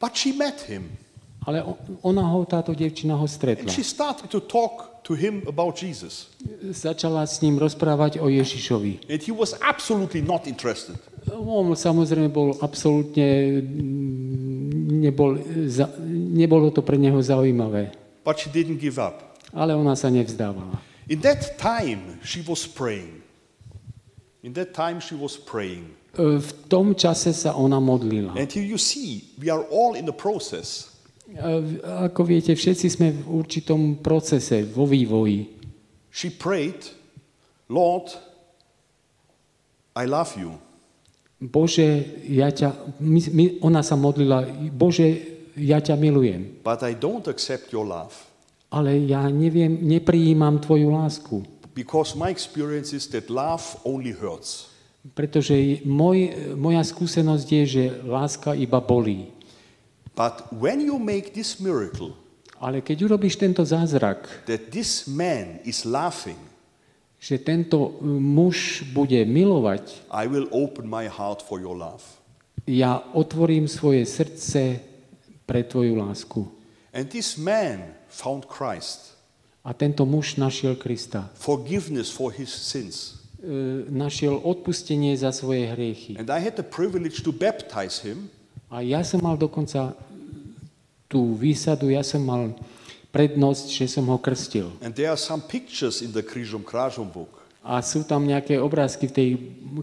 But 0.02 0.18
she 0.18 0.34
met 0.34 0.66
him 0.66 1.08
Ale 1.48 1.64
ona 2.04 2.28
ho, 2.28 2.44
táto 2.44 2.76
devčina 2.76 3.16
ho 3.16 3.24
and 3.24 3.32
stretla. 3.32 3.72
she 3.72 3.80
started 3.80 4.28
to 4.28 4.44
talk 4.44 5.00
to 5.08 5.16
him 5.16 5.48
about 5.48 5.80
Jesus. 5.80 6.28
Začala 6.60 7.24
s 7.24 7.40
ním 7.40 7.56
rozprávať 7.56 8.20
o 8.20 8.28
Ježišovi. 8.28 9.08
And 9.08 9.24
he 9.24 9.32
was 9.32 9.56
absolutely 9.64 10.20
not 10.20 10.44
interested. 10.44 11.00
On 11.32 11.72
samozrejme 11.72 12.28
bol 12.36 12.60
absolútne, 12.60 13.64
mm, 13.64 15.08
nebol, 15.08 15.40
nebolo 16.36 16.68
to 16.76 16.84
pre 16.84 17.00
neho 17.00 17.24
zaujímavé. 17.24 17.96
But 18.28 18.44
she 18.44 18.52
didn't 18.52 18.84
give 18.84 19.00
up. 19.00 19.40
Ale 19.56 19.72
ona 19.72 19.96
sa 19.96 20.12
nevzdávala. 20.12 20.84
In 21.08 21.24
that 21.24 21.56
time, 21.56 22.20
she 22.28 22.44
was 22.44 22.68
praying. 22.68 23.24
In 24.44 24.52
that 24.60 24.76
time, 24.76 25.00
she 25.00 25.16
was 25.16 25.40
praying. 25.40 25.96
E, 26.12 26.36
V 26.36 26.68
tom 26.68 26.92
čase 26.92 27.32
sa 27.32 27.56
ona 27.56 27.80
modlila. 27.80 28.36
And 28.36 28.52
here 28.52 28.68
you 28.68 28.76
see, 28.76 29.24
we 29.40 29.48
are 29.48 29.64
all 29.72 29.96
in 29.96 30.04
the 30.04 30.12
process. 30.12 30.92
E, 31.32 31.40
Ako 32.12 32.28
viete, 32.28 32.52
všetci 32.52 32.88
sme 32.92 33.08
v 33.16 33.24
určitom 33.32 34.04
procese, 34.04 34.68
vo 34.68 34.84
vývoji. 34.84 35.48
She 36.12 36.28
prayed, 36.28 36.84
Lord, 37.72 38.12
I 39.96 40.04
love 40.04 40.36
you. 40.36 40.60
Bože, 41.40 42.04
ja 42.28 42.52
ťa, 42.52 43.00
my, 43.00 43.22
my, 43.32 43.46
ona 43.64 43.80
sa 43.80 43.96
modlila, 43.96 44.44
Bože, 44.76 45.37
ja 45.58 45.82
ťa 45.82 45.98
milujem, 45.98 46.62
But 46.62 46.86
I 46.86 46.94
don't 46.94 47.26
accept 47.26 47.74
your 47.74 47.84
love 47.84 48.14
ale 48.68 49.08
ja 49.08 49.24
neviem, 49.32 49.80
neprijímam 49.80 50.60
tvoju 50.60 50.92
lásku, 50.92 51.36
because 51.72 52.20
my 52.20 52.28
experience 52.28 52.92
is 52.92 53.08
that 53.16 53.32
love 53.32 53.64
only 53.88 54.12
hurts. 54.12 54.68
pretože 55.16 55.56
môj, 55.88 56.52
moja 56.60 56.84
skúsenosť 56.84 57.48
je, 57.48 57.64
že 57.64 57.84
láska 58.04 58.52
iba 58.60 58.84
bolí. 58.84 59.32
But 60.18 60.52
when 60.52 60.84
you 60.84 61.00
make 61.00 61.32
this 61.32 61.64
miracle, 61.64 62.12
Ale 62.58 62.82
keď 62.82 63.06
urobíš 63.06 63.38
tento 63.38 63.62
zázrak, 63.62 64.26
that 64.50 64.74
this 64.74 65.06
man 65.06 65.62
is 65.62 65.86
laughing, 65.86 66.42
že 67.22 67.38
tento 67.38 68.02
e, 68.02 68.10
muž 68.20 68.84
bude 68.92 69.22
milovať, 69.24 70.10
I 70.12 70.26
will 70.28 70.50
open 70.52 70.90
my 70.90 71.06
heart 71.08 71.40
for 71.40 71.62
your 71.62 71.78
love. 71.78 72.04
ja 72.68 73.00
otvorím 73.16 73.72
svoje 73.72 74.04
srdce 74.04 74.87
pre 75.48 75.64
tvoju 75.64 75.96
lásku. 75.96 76.44
And 76.92 77.08
this 77.08 77.40
man 77.40 77.96
found 78.12 78.44
Christ, 78.46 79.16
A 79.64 79.74
tento 79.76 80.04
muž 80.08 80.36
našiel 80.36 80.76
Krista. 80.76 81.32
forgiveness 81.36 82.12
for 82.12 82.32
his 82.32 82.52
sins. 82.52 83.20
E, 83.40 83.86
Našiel 83.92 84.40
odpustenie 84.44 85.16
za 85.16 85.32
svoje 85.32 85.68
hriechy. 85.72 86.16
And 86.20 86.28
I 86.28 86.40
had 86.44 86.56
the 86.60 86.68
privilege 86.68 87.24
to 87.24 87.32
baptize 87.32 88.00
him. 88.04 88.28
A 88.68 88.84
ja 88.84 89.00
som 89.04 89.24
mal 89.24 89.40
dokonca 89.40 89.96
tú 91.08 91.36
výsadu, 91.40 91.88
ja 91.88 92.04
som 92.04 92.20
mal 92.20 92.52
prednosť, 93.16 93.68
že 93.72 93.86
som 93.88 94.08
ho 94.12 94.20
krstil. 94.20 94.68
And 94.84 94.92
there 94.92 95.08
are 95.08 95.20
some 95.20 95.40
pictures 95.40 96.04
in 96.04 96.12
the 96.12 96.24
Krijom 96.24 96.64
Krajom 96.68 97.08
book. 97.08 97.40
A 97.64 97.84
sú 97.84 98.08
tam 98.08 98.24
nejaké 98.24 98.60
obrázky 98.60 99.12
v 99.12 99.14
tej 99.14 99.30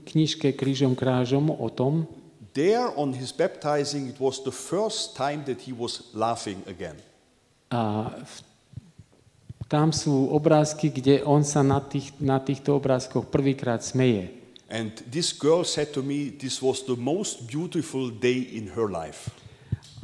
knižke 0.08 0.56
Krížom 0.56 0.96
krážom 0.96 1.52
o 1.52 1.68
tom, 1.68 2.08
There 2.54 2.86
on 2.94 3.18
his 3.18 3.34
baptizing, 3.34 4.06
it 4.06 4.22
was 4.22 4.38
the 4.46 4.54
first 4.54 5.18
time 5.18 5.42
that 5.50 5.66
he 5.66 5.74
was 5.74 6.14
laughing 6.14 6.62
again. 6.70 7.02
A 7.74 8.14
tam 9.66 9.90
sú 9.90 10.30
obrázky, 10.30 10.94
kde 10.94 11.26
on 11.26 11.42
sa 11.42 11.66
na, 11.66 11.82
tých, 11.82 12.14
na 12.22 12.38
týchto 12.38 12.78
obrázkoch 12.78 13.26
prvýkrát 13.26 13.82
smeje. 13.82 14.30
And 14.70 14.94
this 15.10 15.34
girl 15.34 15.66
said 15.66 15.90
to 15.98 16.02
me, 16.06 16.30
this 16.30 16.62
was 16.62 16.86
the 16.86 16.94
most 16.94 17.50
beautiful 17.50 18.06
day 18.10 18.54
in 18.54 18.70
her 18.78 18.86
life. 18.86 19.34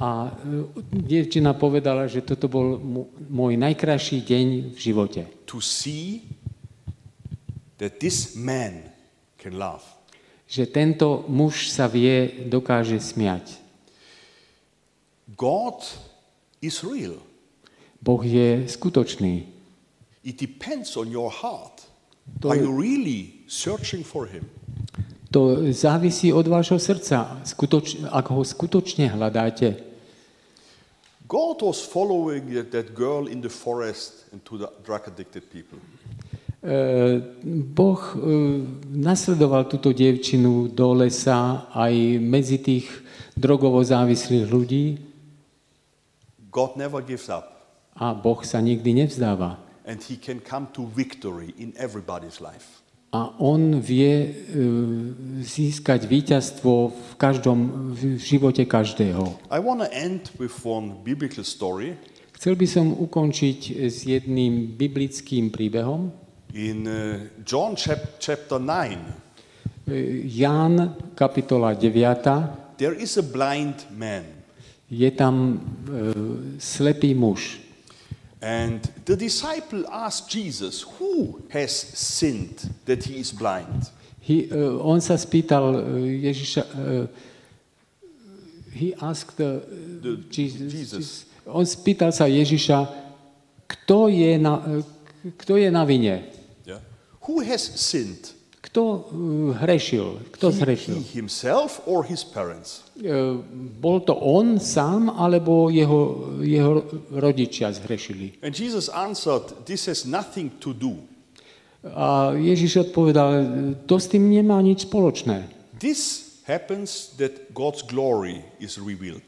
A 0.02 0.34
e, 0.42 0.66
dievčina 0.90 1.54
povedala, 1.54 2.10
že 2.10 2.26
toto 2.26 2.50
bol 2.50 2.82
môj 3.30 3.54
najkrajší 3.54 4.26
deň 4.26 4.46
v 4.74 4.78
živote. 4.78 5.22
To 5.54 5.62
see 5.62 6.26
that 7.78 8.02
this 8.02 8.34
man 8.34 8.90
can 9.38 9.54
laugh. 9.54 9.99
Že 10.50 10.64
tento 10.66 11.22
muž 11.30 11.70
sa 11.70 11.86
vie, 11.86 12.42
dokáže 12.50 12.98
smiať. 12.98 13.62
God 15.38 15.78
is 16.58 16.82
real. 16.82 17.22
Boh 18.02 18.18
je 18.18 18.66
skutočný. 18.66 19.46
It 20.26 20.36
depends 20.42 20.98
on 20.98 21.06
your 21.06 21.30
heart. 21.30 21.86
To- 22.42 22.50
Are 22.50 22.58
you 22.58 22.74
really 22.74 23.46
searching 23.46 24.02
for 24.02 24.26
him? 24.26 24.50
To 25.30 25.70
závisí 25.70 26.32
od 26.34 26.46
vášho 26.50 26.78
srdca, 26.82 27.38
skutoč, 27.46 28.02
ak 28.10 28.34
ho 28.34 28.42
skutočne 28.42 29.06
hľadáte. 29.06 29.78
God 31.30 31.62
was 31.62 31.78
following 31.78 32.50
that- 32.50 32.74
that 32.74 32.90
girl 32.90 33.30
in 33.30 33.38
the 33.40 33.48
forest 33.48 34.26
and 34.34 34.42
to 34.42 34.58
the 34.58 34.66
drug 34.82 35.06
addicted 35.06 35.46
people. 35.46 35.78
E, 36.61 36.77
boh 37.73 37.96
e, 37.96 38.16
nasledoval 38.92 39.64
túto 39.64 39.96
dievčinu 39.96 40.68
do 40.68 40.92
lesa 40.92 41.73
aj 41.73 42.20
medzi 42.20 42.61
tých 42.61 42.85
drogovo 43.33 43.81
závislých 43.81 44.44
ľudí 44.44 44.85
God 46.53 46.77
never 46.77 47.01
gives 47.01 47.31
up, 47.33 47.49
a 47.96 48.12
Boh 48.12 48.44
sa 48.44 48.61
nikdy 48.61 48.92
nevzdáva. 48.92 49.57
and 49.87 50.03
he 50.03 50.16
can 50.16 50.38
come 50.40 50.68
to 50.73 50.87
victory 50.87 51.55
in 51.59 51.73
everybody's 51.81 52.40
life. 52.40 52.85
A 53.11 53.35
on 53.42 53.83
vie 53.83 54.07
e, 54.23 54.31
získať 55.42 56.07
víťazstvo 56.07 56.94
v 56.94 57.12
každom 57.18 57.90
v 57.90 58.14
živote 58.23 58.62
každého. 58.70 59.35
I 59.51 59.59
want 59.59 59.83
to 59.83 59.90
end 59.90 60.31
with 60.38 60.55
one 60.62 61.03
biblical 61.03 61.42
story. 61.42 61.99
Chcel 62.38 62.55
by 62.55 62.66
som 62.70 62.94
ukončiť 62.94 63.83
s 63.83 64.07
jedným 64.07 64.79
biblickým 64.79 65.51
príbehom. 65.51 66.14
In 66.54 66.86
uh, 66.88 67.18
John 67.44 67.76
chap- 67.76 68.18
chapter 68.18 68.58
9, 68.58 68.98
E, 69.90 70.22
Ján, 70.38 70.94
kapitola 71.14 71.74
9. 71.74 72.76
there 72.76 72.94
is 72.94 73.16
a 73.18 73.22
blind 73.22 73.86
man, 73.90 74.24
je 74.90 75.10
tam 75.10 75.58
e, 75.58 76.58
slepý 76.58 77.14
muž. 77.14 77.58
and 78.42 78.80
the 79.04 79.16
disciple 79.16 79.84
asked 79.90 80.28
Jesus, 80.30 80.82
Who 80.98 81.42
has 81.50 81.70
sinned 81.94 82.70
that 82.86 83.04
he 83.04 83.18
is 83.20 83.32
blind? 83.32 83.90
He, 84.20 84.46
e, 84.46 84.54
on 84.80 85.00
sa 85.00 85.14
spýtal 85.18 85.74
e, 85.74 86.28
Ježiša, 86.30 86.62
e, 86.62 87.08
he 88.72 88.94
asked 89.00 89.36
the, 89.36 89.60
The- 90.02 90.22
Jesus, 90.30 90.72
Jesus. 90.72 90.98
Jesus- 90.98 91.24
on 91.46 91.66
spýtal 91.66 92.12
sa 92.14 92.24
Ježiša, 92.30 92.78
kto 93.66 94.06
je 94.08 94.38
na, 94.38 94.62
e, 94.66 94.82
kto 95.36 95.56
je 95.58 95.66
na 95.70 95.82
vine? 95.84 96.39
Who 97.31 97.47
has 97.47 97.62
sinned? 97.62 98.35
Kto 98.59 98.83
e, 98.83 99.55
hrešil? 99.55 100.19
Kto 100.35 100.51
zhrešil? 100.51 100.99
he 100.99 101.23
himself 101.23 101.79
or 101.87 102.03
his 102.03 102.27
parents? 102.27 102.83
E, 102.99 103.07
Bol 103.79 104.03
to 104.03 104.19
on 104.19 104.59
sám, 104.59 105.14
alebo 105.14 105.71
jeho, 105.71 106.35
jeho 106.43 106.83
rodičia 107.14 107.71
zhrešili? 107.71 108.43
And 108.43 108.51
Jesus 108.51 108.90
answered, 108.90 109.62
This 109.62 109.87
has 109.87 110.03
nothing 110.03 110.51
to 110.59 110.75
do. 110.75 110.99
A 111.87 112.35
Ježiš 112.35 112.90
odpovedal, 112.90 113.31
to 113.87 113.97
s 113.97 114.11
tým 114.11 114.27
nemá 114.27 114.59
nič 114.61 114.90
spoločné. 114.90 115.47
This 115.79 116.37
happens 116.45 117.14
that 117.16 117.55
God's 117.55 117.87
glory 117.87 118.43
is 118.59 118.75
revealed. 118.75 119.25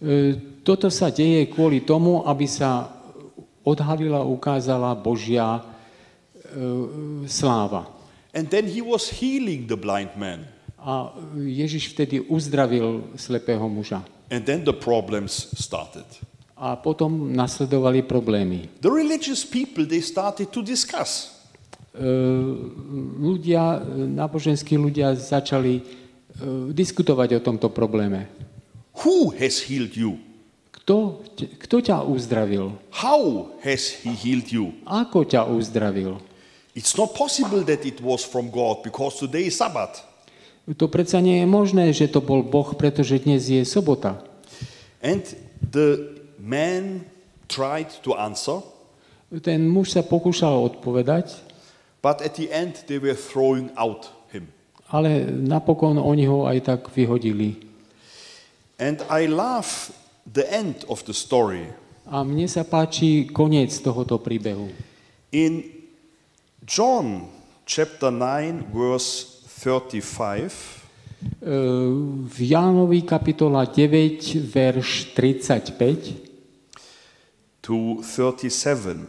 E, 0.00 0.40
Toto 0.64 0.88
sa 0.88 1.12
deje 1.12 1.52
kvôli 1.52 1.84
tomu, 1.84 2.24
aby 2.24 2.48
sa 2.48 2.90
odhalila, 3.62 4.24
ukázala 4.24 4.96
Božia 4.96 5.75
sláva. 7.26 7.86
And 8.34 8.48
then 8.48 8.68
he 8.68 8.82
was 8.84 9.08
healing 9.08 9.66
the 9.66 9.76
blind 9.76 10.14
man. 10.16 10.44
A 10.76 11.10
Ježiš 11.34 11.96
vtedy 11.96 12.20
uzdravil 12.20 13.16
slepého 13.16 13.64
muža. 13.68 14.04
And 14.30 14.44
then 14.44 14.62
the 14.62 14.76
problems 14.76 15.50
started. 15.56 16.06
A 16.56 16.76
potom 16.76 17.32
nasledovali 17.32 18.02
problémy. 18.02 18.68
The 18.80 18.92
religious 18.92 19.44
people, 19.44 19.84
they 19.84 20.00
started 20.00 20.48
to 20.52 20.62
discuss. 20.62 21.36
ľudia, 23.16 23.80
náboženskí 23.88 24.76
ľudia 24.76 25.16
začali 25.16 25.80
e, 25.80 25.82
diskutovať 26.72 27.40
o 27.40 27.44
tomto 27.44 27.72
probléme. 27.72 28.28
Who 29.04 29.32
has 29.36 29.64
healed 29.64 29.96
you? 29.96 30.20
Kto, 30.72 31.24
kto 31.36 31.76
ťa 31.82 32.04
uzdravil? 32.04 32.76
How 32.92 33.48
has 33.64 34.04
he 34.04 34.12
healed 34.12 34.48
you? 34.52 34.76
Ako 34.84 35.24
ťa 35.24 35.48
uzdravil? 35.48 36.20
It's 36.76 36.92
not 36.92 37.16
possible 37.16 37.64
that 37.64 37.88
it 37.88 38.04
was 38.04 38.20
from 38.20 38.52
God 38.52 38.84
because 38.84 39.16
today 39.16 39.48
is 39.48 39.56
Sabbath. 39.56 40.04
To 40.68 40.92
predsa 40.92 41.24
nie 41.24 41.40
je 41.40 41.46
možné, 41.48 41.94
že 41.96 42.10
to 42.10 42.20
bol 42.20 42.44
Boh, 42.44 42.76
pretože 42.76 43.16
dnes 43.22 43.48
je 43.48 43.64
sobota. 43.64 44.20
And 45.00 45.24
the 45.72 46.20
man 46.36 47.08
tried 47.48 47.88
to 48.04 48.12
answer, 48.12 48.60
Ten 49.42 49.66
muž 49.66 49.90
sa 49.90 50.06
pokúšal 50.06 50.54
odpovedať, 50.70 51.34
but 51.98 52.22
at 52.22 52.38
the 52.38 52.46
end 52.52 52.86
they 52.86 53.00
were 53.00 53.16
throwing 53.16 53.74
out 53.74 54.12
him. 54.30 54.52
ale 54.86 55.26
napokon 55.26 55.98
oni 55.98 56.30
ho 56.30 56.46
aj 56.46 56.58
tak 56.62 56.80
vyhodili. 56.94 57.58
And 58.78 59.00
I 59.08 59.26
love 59.26 59.90
the 60.28 60.46
end 60.46 60.84
of 60.86 61.02
the 61.08 61.16
story. 61.16 61.72
A 62.06 62.22
mne 62.22 62.46
sa 62.46 62.62
páči 62.62 63.26
koniec 63.32 63.74
tohoto 63.82 64.20
príbehu. 64.22 64.70
In 65.34 65.75
John 66.66 67.30
chapter 67.64 68.10
9, 68.10 68.66
verse 68.74 69.26
35, 69.46 70.76
E, 71.42 71.48
V 72.24 72.50
Jánovi 72.50 73.02
kapitola 73.02 73.64
9, 73.64 74.34
verš 74.34 75.04
35 75.14 76.14
to 77.60 77.96
37, 78.02 79.06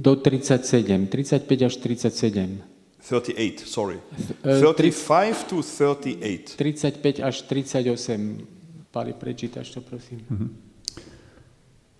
do 0.00 0.16
37, 0.16 1.06
35 1.06 1.62
až 1.62 1.76
37. 1.76 2.62
38, 3.00 3.66
sorry. 3.66 4.00
Uh, 4.44 4.74
35 4.74 5.44
to 5.44 5.62
38. 5.62 6.56
35 6.56 7.20
až 7.20 7.42
38. 7.42 8.46
Pali, 8.90 9.12
prečítaš 9.12 9.70
to, 9.70 9.80
prosím. 9.80 10.20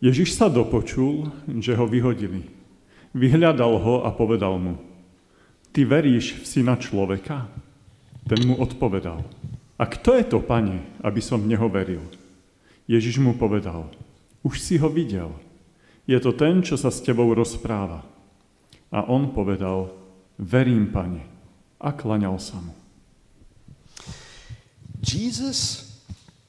Ježiš 0.01 0.39
sa 0.39 0.49
dopočul, 0.49 1.27
že 1.59 1.75
ho 1.75 1.87
vyhodili. 1.87 2.58
Vyhľadal 3.17 3.75
ho 3.81 3.95
a 4.05 4.13
povedal 4.13 4.57
mu, 4.61 4.75
ty 5.73 5.85
veríš 5.85 6.41
v 6.41 6.45
syna 6.45 6.77
človeka? 6.77 7.49
Ten 8.29 8.45
mu 8.45 8.61
odpovedal, 8.61 9.25
a 9.79 9.85
kto 9.87 10.19
je 10.19 10.25
to, 10.27 10.43
pane, 10.43 10.83
aby 11.07 11.23
som 11.23 11.39
v 11.39 11.55
neho 11.55 11.71
veril? 11.71 12.03
Ježiš 12.91 13.23
mu 13.23 13.39
povedal, 13.39 13.87
už 14.43 14.59
si 14.59 14.75
ho 14.75 14.91
videl. 14.91 15.31
Je 16.03 16.19
to 16.19 16.35
ten, 16.35 16.67
čo 16.67 16.75
sa 16.75 16.91
s 16.91 16.99
tebou 16.99 17.31
rozpráva. 17.31 18.03
A 18.91 19.07
on 19.07 19.31
povedal, 19.31 19.95
verím, 20.35 20.91
pane, 20.91 21.23
a 21.79 21.95
klaňal 21.95 22.43
sa 22.43 22.59
mu. 22.59 22.75
Jesus 24.99 25.87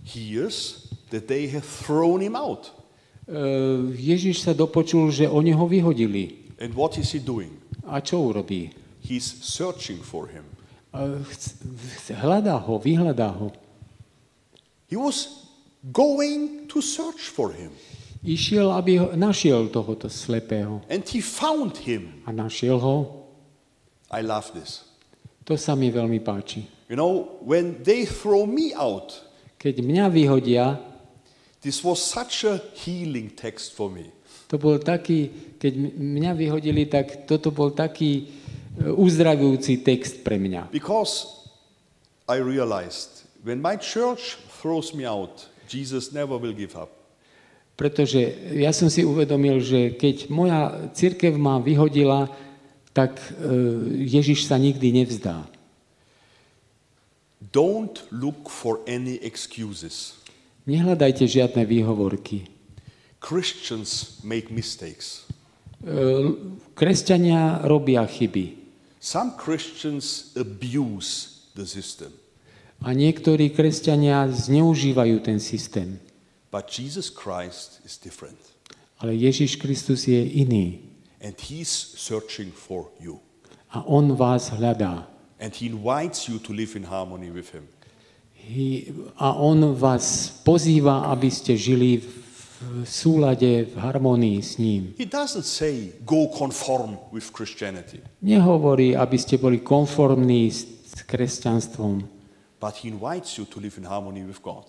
hears 0.02 0.90
that 1.14 1.30
they 1.30 1.46
have 1.54 1.68
thrown 1.68 2.18
him 2.18 2.34
out. 2.34 2.74
E, 3.30 3.38
Ježiš 3.94 4.42
sa 4.42 4.58
dopočul, 4.58 5.14
že 5.14 5.30
oni 5.30 5.54
ho 5.54 5.70
vyhodili. 5.70 6.49
And 6.60 6.76
what 6.76 7.00
is 7.00 7.16
he 7.16 7.24
doing? 7.24 7.56
A 7.88 8.04
čo 8.04 8.20
urobí? 8.30 8.76
He's 9.00 9.24
searching 9.26 10.04
for 10.04 10.28
him. 10.28 10.44
Hľadá 12.12 12.60
ho, 12.60 12.78
vyhľadá 12.78 13.32
ho. 13.32 13.56
He 14.92 15.00
was 15.00 15.48
going 15.96 16.68
to 16.68 16.84
search 16.84 17.32
for 17.32 17.56
him. 17.56 17.72
Išiel, 18.20 18.76
aby 18.76 19.00
ho, 19.00 19.16
našiel 19.16 19.72
tohoto 19.72 20.12
slepého. 20.12 20.84
And 20.92 21.08
he 21.08 21.24
found 21.24 21.88
him. 21.88 22.20
A 22.28 22.36
našiel 22.36 22.84
ho. 22.84 23.26
I 24.12 24.20
love 24.20 24.52
this. 24.52 24.84
To 25.48 25.56
sa 25.56 25.80
mi 25.80 25.88
veľmi 25.90 26.20
páči. 26.20 26.68
You 26.92 26.98
know, 27.00 27.40
when 27.40 27.80
they 27.88 28.04
throw 28.04 28.44
me 28.44 28.76
out, 28.76 29.30
Keď 29.60 29.84
mňa 29.84 30.06
vyhodia, 30.08 30.80
this 31.60 31.84
was 31.84 32.00
such 32.00 32.48
a 32.48 32.64
healing 32.80 33.28
text 33.28 33.76
for 33.76 33.92
me. 33.92 34.08
To 34.50 34.58
bol 34.58 34.82
taký, 34.82 35.30
keď 35.62 35.74
mňa 35.94 36.32
vyhodili, 36.34 36.90
tak 36.90 37.30
toto 37.30 37.54
bol 37.54 37.70
taký 37.70 38.26
e, 38.26 38.90
uzdravujúci 38.90 39.86
text 39.86 40.26
pre 40.26 40.42
mňa. 40.42 40.74
Because 40.74 41.46
I 42.26 42.42
realized 42.42 43.30
when 43.46 43.62
my 43.62 43.78
church 43.78 44.42
throws 44.58 44.90
me 44.98 45.06
out, 45.06 45.46
Jesus 45.70 46.10
never 46.10 46.42
will 46.42 46.58
give 46.58 46.74
up. 46.74 46.90
Pretože 47.78 48.20
ja 48.60 48.76
som 48.76 48.92
si 48.92 49.08
uvedomil, 49.08 49.64
že 49.64 49.96
keď 49.96 50.28
moja 50.28 50.92
církev 50.92 51.32
ma 51.40 51.62
vyhodila, 51.62 52.28
tak 52.92 53.22
e, 53.22 53.38
Ježiš 54.10 54.50
sa 54.50 54.58
nikdy 54.58 54.92
nevzdá. 54.92 55.46
Don't 57.40 58.02
look 58.12 58.50
for 58.50 58.82
any 58.90 59.22
excuses. 59.22 60.18
Nehľadajte 60.68 61.24
žiadne 61.24 61.64
výhovorky. 61.64 62.59
Christians 63.20 64.20
make 64.24 64.48
mistakes. 64.50 65.28
E, 65.84 65.92
Kresťania 66.76 67.62
robia 67.64 68.04
chyby. 68.04 68.56
Some 69.00 69.36
Christians 69.36 70.32
abuse 70.36 71.44
the 71.56 71.64
system, 71.68 72.12
A 72.80 72.96
niektorí 72.96 73.52
kresťania 73.52 74.28
zneužívajú 74.32 75.20
ten 75.20 75.40
systém. 75.40 76.00
but 76.52 76.68
Jesus 76.72 77.12
Christ 77.12 77.84
is 77.84 78.00
different. 78.00 78.40
Ale 79.00 79.16
Ježiš 79.16 79.56
Kristus 79.56 80.08
je 80.08 80.20
iný. 80.20 80.80
And 81.20 81.36
He's 81.36 81.68
searching 81.96 82.52
for 82.52 82.92
you. 83.00 83.20
A 83.72 83.84
On 83.84 84.16
vás 84.16 84.52
hľadá. 84.52 85.08
And 85.40 85.52
He 85.56 85.68
invites 85.68 86.28
you 86.28 86.40
to 86.40 86.52
live 86.52 86.76
in 86.76 86.84
harmony 86.84 87.32
with 87.32 87.52
Him. 87.52 87.68
Hy- 88.36 88.92
A 89.16 89.36
On 89.36 89.76
vás 89.76 90.32
pozýva, 90.44 91.08
aby 91.12 91.28
ste 91.32 91.56
žili 91.56 92.00
v 92.04 92.19
súlade, 92.84 93.66
v 93.66 93.76
harmonii 93.78 94.40
s 94.42 94.58
ním. 94.58 94.94
He 95.00 95.06
doesn't 95.06 95.44
say, 95.46 95.92
go 96.06 96.28
conform 96.28 96.98
with 97.12 97.32
Christianity, 97.32 98.00
Nehovorí, 98.22 98.96
aby 98.96 99.18
ste 99.18 99.38
boli 99.38 99.60
konformní 99.60 100.52
s 100.52 100.68
kresťanstvom, 101.08 102.04
but 102.60 102.76
He 102.84 102.90
invites 102.92 103.38
you 103.38 103.46
to 103.48 103.60
live 103.60 103.78
in 103.80 103.88
harmony 103.88 104.24
with 104.24 104.44
God. 104.44 104.66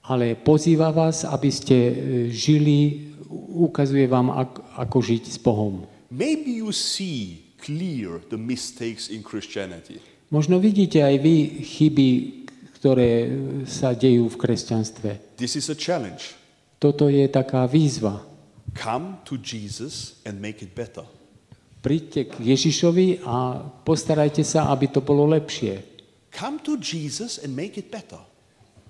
ale 0.00 0.32
pozýva 0.34 0.88
vás, 0.90 1.28
aby 1.28 1.50
ste 1.52 1.76
e, 1.76 1.92
žili, 2.32 3.12
ukazuje 3.52 4.08
vám, 4.08 4.32
ak- 4.32 4.80
ako 4.80 4.98
žiť 4.98 5.22
s 5.28 5.36
Bohom. 5.38 5.84
Maybe 6.10 6.58
you 6.58 6.72
see 6.72 7.52
clear 7.60 8.18
the 8.32 8.40
mistakes 8.40 9.12
in 9.12 9.20
Christianity. 9.22 10.00
Možno 10.32 10.56
vidíte 10.58 11.04
aj 11.04 11.14
vy 11.20 11.36
chyby, 11.62 12.08
ktoré 12.80 13.10
e, 13.22 13.28
sa 13.68 13.92
dejú 13.92 14.32
v 14.32 14.40
kresťanstve. 14.40 15.36
This 15.36 15.54
is 15.54 15.68
a 15.68 15.76
challenge. 15.76 16.32
Toto 16.80 17.12
je 17.12 17.28
taká 17.28 17.68
výzva. 17.68 18.24
Come 18.72 19.20
to 19.28 19.36
Jesus 19.36 20.16
and 20.24 20.40
make 20.40 20.64
it 20.64 20.72
better. 20.72 21.04
Príďte 21.80 22.32
k 22.32 22.32
Ježišovi 22.40 23.24
a 23.24 23.60
postarajte 23.84 24.40
sa, 24.40 24.72
aby 24.72 24.88
to 24.88 25.04
bolo 25.04 25.28
lepšie. 25.28 25.80
Come 26.32 26.60
to 26.64 26.80
Jesus 26.80 27.36
and 27.36 27.52
make 27.52 27.76
it 27.76 27.92
better. 27.92 28.20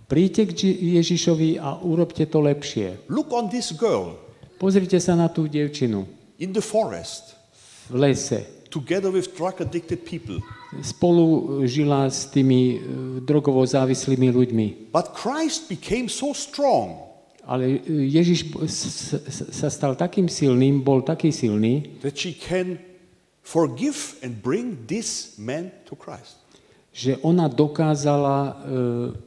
Príďte 0.07 0.43
k 0.47 0.51
Ži- 0.55 0.79
Ježišovi 1.03 1.51
a 1.59 1.79
urobte 1.83 2.27
to 2.27 2.39
lepšie. 2.39 3.11
Look 3.11 3.31
on 3.31 3.51
this 3.51 3.75
girl 3.75 4.15
Pozrite 4.61 5.01
sa 5.01 5.17
na 5.17 5.27
tú 5.27 5.49
devčinu 5.49 6.05
in 6.37 6.53
the 6.53 6.61
forest 6.61 7.35
v 7.91 8.07
lese. 8.07 8.45
together 8.71 9.11
with 9.11 9.35
drug 9.35 9.59
addicted 9.59 10.07
people. 10.07 10.39
Spolu 10.79 11.59
žila 11.67 12.07
s 12.07 12.31
tými 12.31 12.61
e, 12.71 12.77
drogovo 13.19 13.67
závislými 13.67 14.31
ľuďmi. 14.31 14.95
But 14.95 15.11
Christ 15.11 15.67
became 15.67 16.07
so 16.07 16.31
strong 16.31 17.10
Ale 17.51 17.83
e, 17.83 18.07
Ježiš 18.07 18.55
sa 19.51 19.67
stal 19.67 19.99
takým 19.99 20.31
silným, 20.31 20.87
bol 20.87 21.03
taký 21.03 21.35
silný, 21.35 21.99
that 21.99 22.15
she 22.15 22.31
can 22.31 22.79
forgive 23.43 24.15
and 24.23 24.39
bring 24.39 24.87
this 24.87 25.35
man 25.35 25.75
to 25.83 25.99
Christ. 25.99 26.41
že 26.91 27.23
ona 27.23 27.47
dokázala 27.47 28.39
e, 28.43 28.53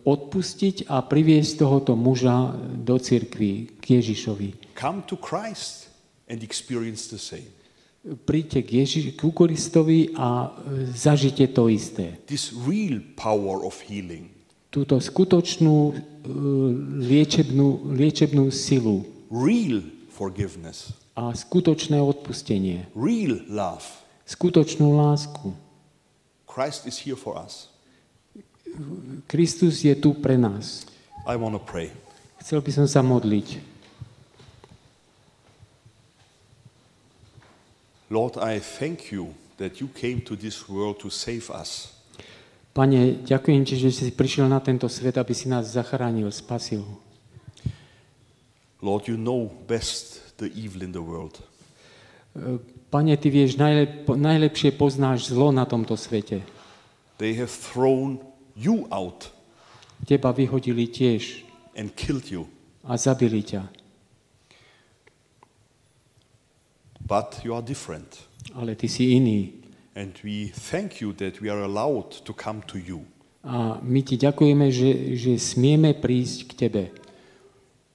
odpustiť 0.03 0.91
a 0.91 0.99
priviesť 0.99 1.63
tohoto 1.63 1.95
muža 1.95 2.51
do 2.75 2.99
cirkvi 2.99 3.79
k 3.79 4.03
Ježišovi. 4.03 4.75
Come 4.75 5.07
to 5.07 5.15
Christ 5.15 5.87
and 6.27 6.43
experience 6.43 7.07
the 7.07 7.19
same. 7.19 7.47
Príďte 8.03 8.67
k, 8.67 8.69
Ježiš, 8.83 9.03
k 9.15 9.23
Kristovi 9.31 10.11
a 10.19 10.51
e, 10.51 10.91
zažite 10.91 11.47
to 11.55 11.71
isté. 11.71 12.19
This 12.27 12.51
real 12.51 12.99
power 13.15 13.63
of 13.63 13.79
healing. 13.87 14.32
Túto 14.73 14.97
skutočnú 14.97 15.93
e, 15.93 15.95
liečebnú, 17.05 17.93
liečebnú 17.93 18.49
silu 18.49 19.05
real 19.29 19.85
forgiveness, 20.09 20.97
a 21.13 21.29
skutočné 21.29 22.01
odpustenie, 22.01 22.89
real 22.97 23.37
love. 23.45 23.85
skutočnú 24.25 24.97
lásku. 24.97 25.53
Christ 26.49 26.89
is 26.89 26.97
here 26.97 27.17
for 27.17 27.37
us. 27.37 27.69
Kristus 29.29 29.85
je 29.85 29.93
tu 29.93 30.17
pre 30.17 30.37
nás. 30.37 30.89
I 31.29 31.37
want 31.37 31.53
to 31.53 31.61
pray. 31.61 31.93
Chcel 32.41 32.65
by 32.65 32.71
som 32.73 32.87
sa 32.89 33.05
modliť. 33.05 33.61
Lord, 38.09 38.37
I 38.37 38.61
thank 38.61 39.09
you 39.09 39.33
that 39.57 39.81
you 39.81 39.89
came 39.89 40.21
to 40.21 40.35
this 40.35 40.69
world 40.69 41.01
to 41.01 41.09
save 41.09 41.49
us. 41.49 41.93
Pane, 42.73 43.21
ďakujem 43.21 43.61
Ti, 43.65 43.77
že 43.77 43.89
si 43.93 44.09
prišiel 44.09 44.49
na 44.49 44.57
tento 44.57 44.89
svet, 44.89 45.13
aby 45.21 45.33
si 45.37 45.45
nás 45.45 45.69
zachránil, 45.77 46.33
spasil. 46.33 46.81
Lord, 48.81 49.07
you 49.07 49.15
know 49.15 49.47
best 49.69 50.35
the 50.41 50.49
evil 50.51 50.81
in 50.81 50.91
the 50.91 51.01
world. 51.01 51.37
E, 52.33 52.57
Pane, 52.89 53.13
Ty 53.13 53.29
vieš, 53.29 53.61
najlep, 53.61 54.09
najlepšie 54.09 54.73
poznáš 54.73 55.29
zlo 55.29 55.53
na 55.53 55.69
tomto 55.69 55.93
svete. 55.93 56.41
They 57.21 57.37
have 57.37 57.53
thrown 57.53 58.19
you 58.57 58.89
out 58.89 59.29
Teba 60.03 60.35
vyhodili 60.35 60.91
tiež 60.91 61.47
and 61.79 61.95
killed 61.95 62.27
you. 62.27 62.43
a 62.83 62.99
zabili 62.99 63.39
ťa. 63.39 63.63
But 66.99 67.39
you 67.43 67.55
are 67.55 67.63
different. 67.63 68.27
Ale 68.51 68.75
Ty 68.75 68.87
si 68.87 69.15
iný. 69.15 69.62
And 69.95 70.17
we 70.23 70.49
thank 70.49 71.01
you 71.01 71.13
that 71.21 71.37
we 71.41 71.49
are 71.49 71.61
allowed 71.61 72.11
to 72.25 72.33
come 72.33 72.61
to 72.67 72.77
you. 72.81 73.05
A 73.43 73.77
my 73.83 74.01
Ti 74.01 74.17
ďakujeme, 74.17 74.71
že, 74.71 75.13
že 75.19 75.37
smieme 75.37 75.93
prísť 75.93 76.37
k 76.49 76.51
Tebe. 76.55 76.83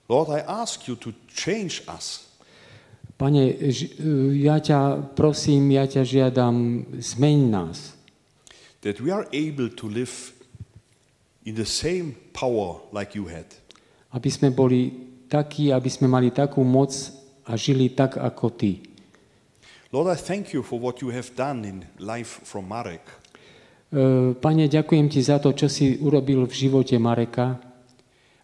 Lord, 0.09 0.31
I 0.31 0.41
ask 0.47 0.87
you 0.89 0.97
to 1.05 1.13
change 1.29 1.83
us. 1.89 2.29
Pane, 3.19 3.51
ž- 3.75 3.99
ja 4.39 4.63
ťa 4.63 5.11
prosím, 5.19 5.75
ja 5.75 5.85
ťa 5.91 6.07
žiadam, 6.07 6.87
zmeň 7.03 7.39
nás. 7.51 7.99
that 8.81 9.01
we 9.03 9.11
are 9.11 9.27
able 9.35 9.69
to 9.69 9.91
live 9.91 10.33
in 11.45 11.55
the 11.59 11.67
same 11.67 12.15
power 12.33 12.79
like 12.93 13.15
you 13.19 13.27
had. 13.27 13.47
Aby 14.15 14.31
sme 14.31 14.55
boli 14.55 14.95
takí, 15.27 15.75
aby 15.75 15.91
sme 15.91 16.07
mali 16.07 16.31
takú 16.31 16.63
moc 16.63 16.95
a 17.43 17.59
žili 17.59 17.91
tak, 17.91 18.17
ako 18.17 18.55
Ty. 18.55 18.73
Lord, 19.89 20.13
I 20.13 20.21
thank 20.21 20.53
you 20.53 20.63
for 20.63 20.79
what 20.79 21.01
you 21.01 21.09
have 21.09 21.33
done 21.35 21.65
in 21.65 21.85
life 21.97 22.45
from 22.45 22.69
Marek. 22.69 23.01
E, 23.89 24.37
Pane, 24.37 24.69
ďakujem 24.69 25.09
Ti 25.09 25.21
za 25.25 25.41
to, 25.41 25.57
čo 25.57 25.65
si 25.65 25.97
urobil 25.97 26.45
v 26.45 26.53
živote 26.53 27.01
Mareka. 27.01 27.57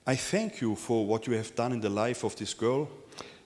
I 0.09 0.16
thank 0.16 0.64
you 0.64 0.72
for 0.72 1.05
what 1.05 1.28
you 1.28 1.36
have 1.36 1.53
done 1.53 1.76
in 1.76 1.84
the 1.84 1.92
life 1.92 2.24
of 2.24 2.32
this 2.40 2.57
girl, 2.57 2.88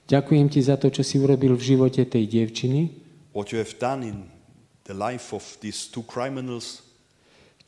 Ďakujem 0.09 0.47
Ti 0.49 0.61
za 0.65 0.81
to, 0.81 0.89
čo 0.89 1.05
si 1.05 1.21
urobil 1.21 1.53
v 1.53 1.63
živote 1.75 2.01
tej 2.09 2.25
dievčiny, 2.25 2.89
what 3.37 3.53
you 3.53 3.61
have 3.61 3.77
done 3.77 4.01
in 4.01 4.31
the 4.89 4.97
life 4.97 5.37
of 5.37 5.45
these 5.61 5.91
two 5.91 6.07
criminals. 6.09 6.81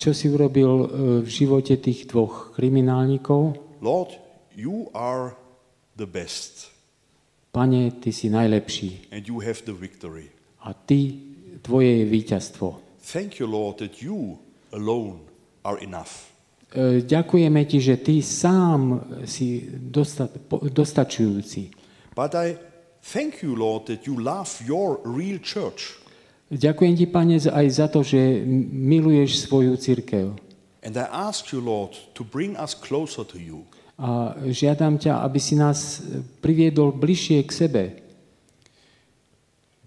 čo 0.00 0.16
si 0.16 0.32
urobil 0.32 0.70
e, 0.70 0.86
v 1.20 1.28
živote 1.28 1.76
tých 1.76 2.08
dvoch 2.08 2.56
kriminálnikov. 2.56 3.60
Lord, 3.84 4.16
you 4.56 4.88
are 4.96 5.36
the 6.00 6.08
best 6.08 6.72
Pane, 7.52 7.90
Ty 7.90 8.12
si 8.12 8.30
najlepší 8.30 9.08
and 9.12 9.28
you 9.28 9.40
have 9.40 9.62
the 9.64 9.72
victory. 9.72 10.30
a 10.60 10.72
Ty, 10.74 11.12
Tvoje 11.62 11.96
je 11.98 12.04
víťazstvo. 12.04 12.80
Thank 13.12 13.40
you, 13.40 13.46
Lord, 13.46 13.76
that 13.76 14.02
you 14.02 14.38
alone 14.72 15.18
are 15.64 15.78
enough. 15.82 16.30
E, 16.72 17.00
Ďakujeme 17.02 17.64
Ti, 17.64 17.80
že 17.80 17.96
Ty 17.96 18.22
sám 18.22 18.80
si 19.24 19.66
dosta- 19.76 20.30
dostačujúci. 20.72 21.70
But 22.16 22.34
I 22.34 22.56
thank 23.12 23.42
you, 23.42 23.54
Lord, 23.54 23.84
that 23.90 24.06
you 24.06 24.14
love 24.20 24.48
your 24.64 25.00
real 25.04 25.38
church. 25.42 25.98
Ďakujem 26.50 26.96
Ti, 26.96 27.06
Pane, 27.06 27.36
aj 27.38 27.66
za 27.70 27.86
to, 27.90 28.02
že 28.02 28.42
miluješ 28.72 29.46
svoju 29.46 29.76
církev. 29.76 30.34
And 30.82 30.96
I 30.96 31.04
ask 31.10 31.52
you, 31.52 31.60
Lord, 31.60 31.92
to 32.16 32.24
bring 32.24 32.56
us 32.56 32.72
closer 32.74 33.24
to 33.26 33.36
you. 33.38 33.66
A 34.00 34.32
žiadam 34.48 34.96
ťa, 34.96 35.20
aby 35.20 35.36
si 35.36 35.52
nás 35.52 36.00
e, 36.00 36.24
priviedol 36.40 36.88
bližšie 36.96 37.44
k 37.44 37.52
sebe. 37.52 37.82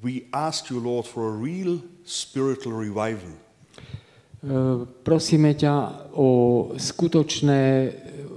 We 0.05 0.29
ask 0.29 0.69
you, 0.69 0.77
Lord, 0.77 1.09
for 1.09 1.33
a 1.33 1.35
real 1.35 1.81
spiritual 2.05 2.77
revival. 2.77 3.33
E, 3.33 4.85
Prosíme 5.01 5.57
ťa 5.57 5.73
o 6.13 6.29
skutočné 6.77 7.61
e, 7.61 7.89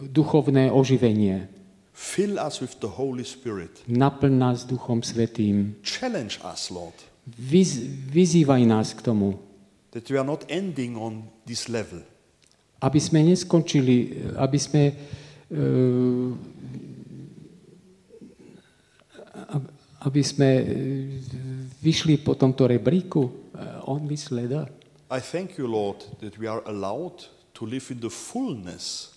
duchovné 0.09 0.73
oživenie. 0.73 1.53
Fill 1.93 2.41
us 2.41 2.65
with 2.65 2.81
the 2.81 2.89
Holy 2.97 3.25
Spirit. 3.25 3.85
Naplň 3.85 4.33
nás 4.33 4.65
Duchom 4.65 5.05
Svetým. 5.05 5.77
Challenge 5.85 6.41
us, 6.41 6.73
Lord, 6.73 6.97
Vyz, 7.27 7.85
vyzývaj 8.09 8.65
nás 8.65 8.97
k 8.97 9.05
tomu, 9.05 9.37
that 9.93 10.09
we 10.09 10.17
are 10.17 10.25
not 10.25 10.45
ending 10.49 10.97
on 10.97 11.29
this 11.45 11.69
level. 11.69 12.01
aby 12.81 13.01
sme 13.01 13.25
neskončili, 13.25 14.13
aby 14.37 14.59
sme 14.61 14.83
aby 20.07 20.23
sme 20.23 20.51
e, 20.59 20.65
vyšli 21.83 22.23
po 22.23 22.39
tomto 22.39 22.67
rebríku 22.67 23.27
e, 23.27 23.31
on 23.87 24.07
ladder. 24.07 24.71
I 25.11 25.23
thank 25.23 25.59
you, 25.59 25.71
Lord, 25.71 26.03
that 26.19 26.35
we 26.39 26.51
are 26.51 26.63
allowed 26.67 27.31
to 27.55 27.63
live 27.67 27.91
in 27.95 28.03
the 28.03 28.11
fullness. 28.11 29.15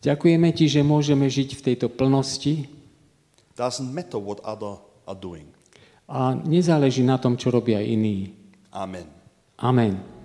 Ďakujeme 0.00 0.48
Ti, 0.56 0.64
že 0.68 0.80
môžeme 0.80 1.28
žiť 1.28 1.56
v 1.56 1.64
tejto 1.72 1.86
plnosti 1.92 2.64
Doesn't 3.56 3.92
matter 3.92 4.16
what 4.16 4.40
other 4.40 4.80
are 5.04 5.16
doing. 5.16 5.44
a 6.10 6.34
nezáleží 6.34 7.06
na 7.06 7.22
tom, 7.22 7.38
čo 7.38 7.54
robia 7.54 7.78
iní. 7.78 8.34
Amen. 8.74 9.06
Amen. 9.62 10.19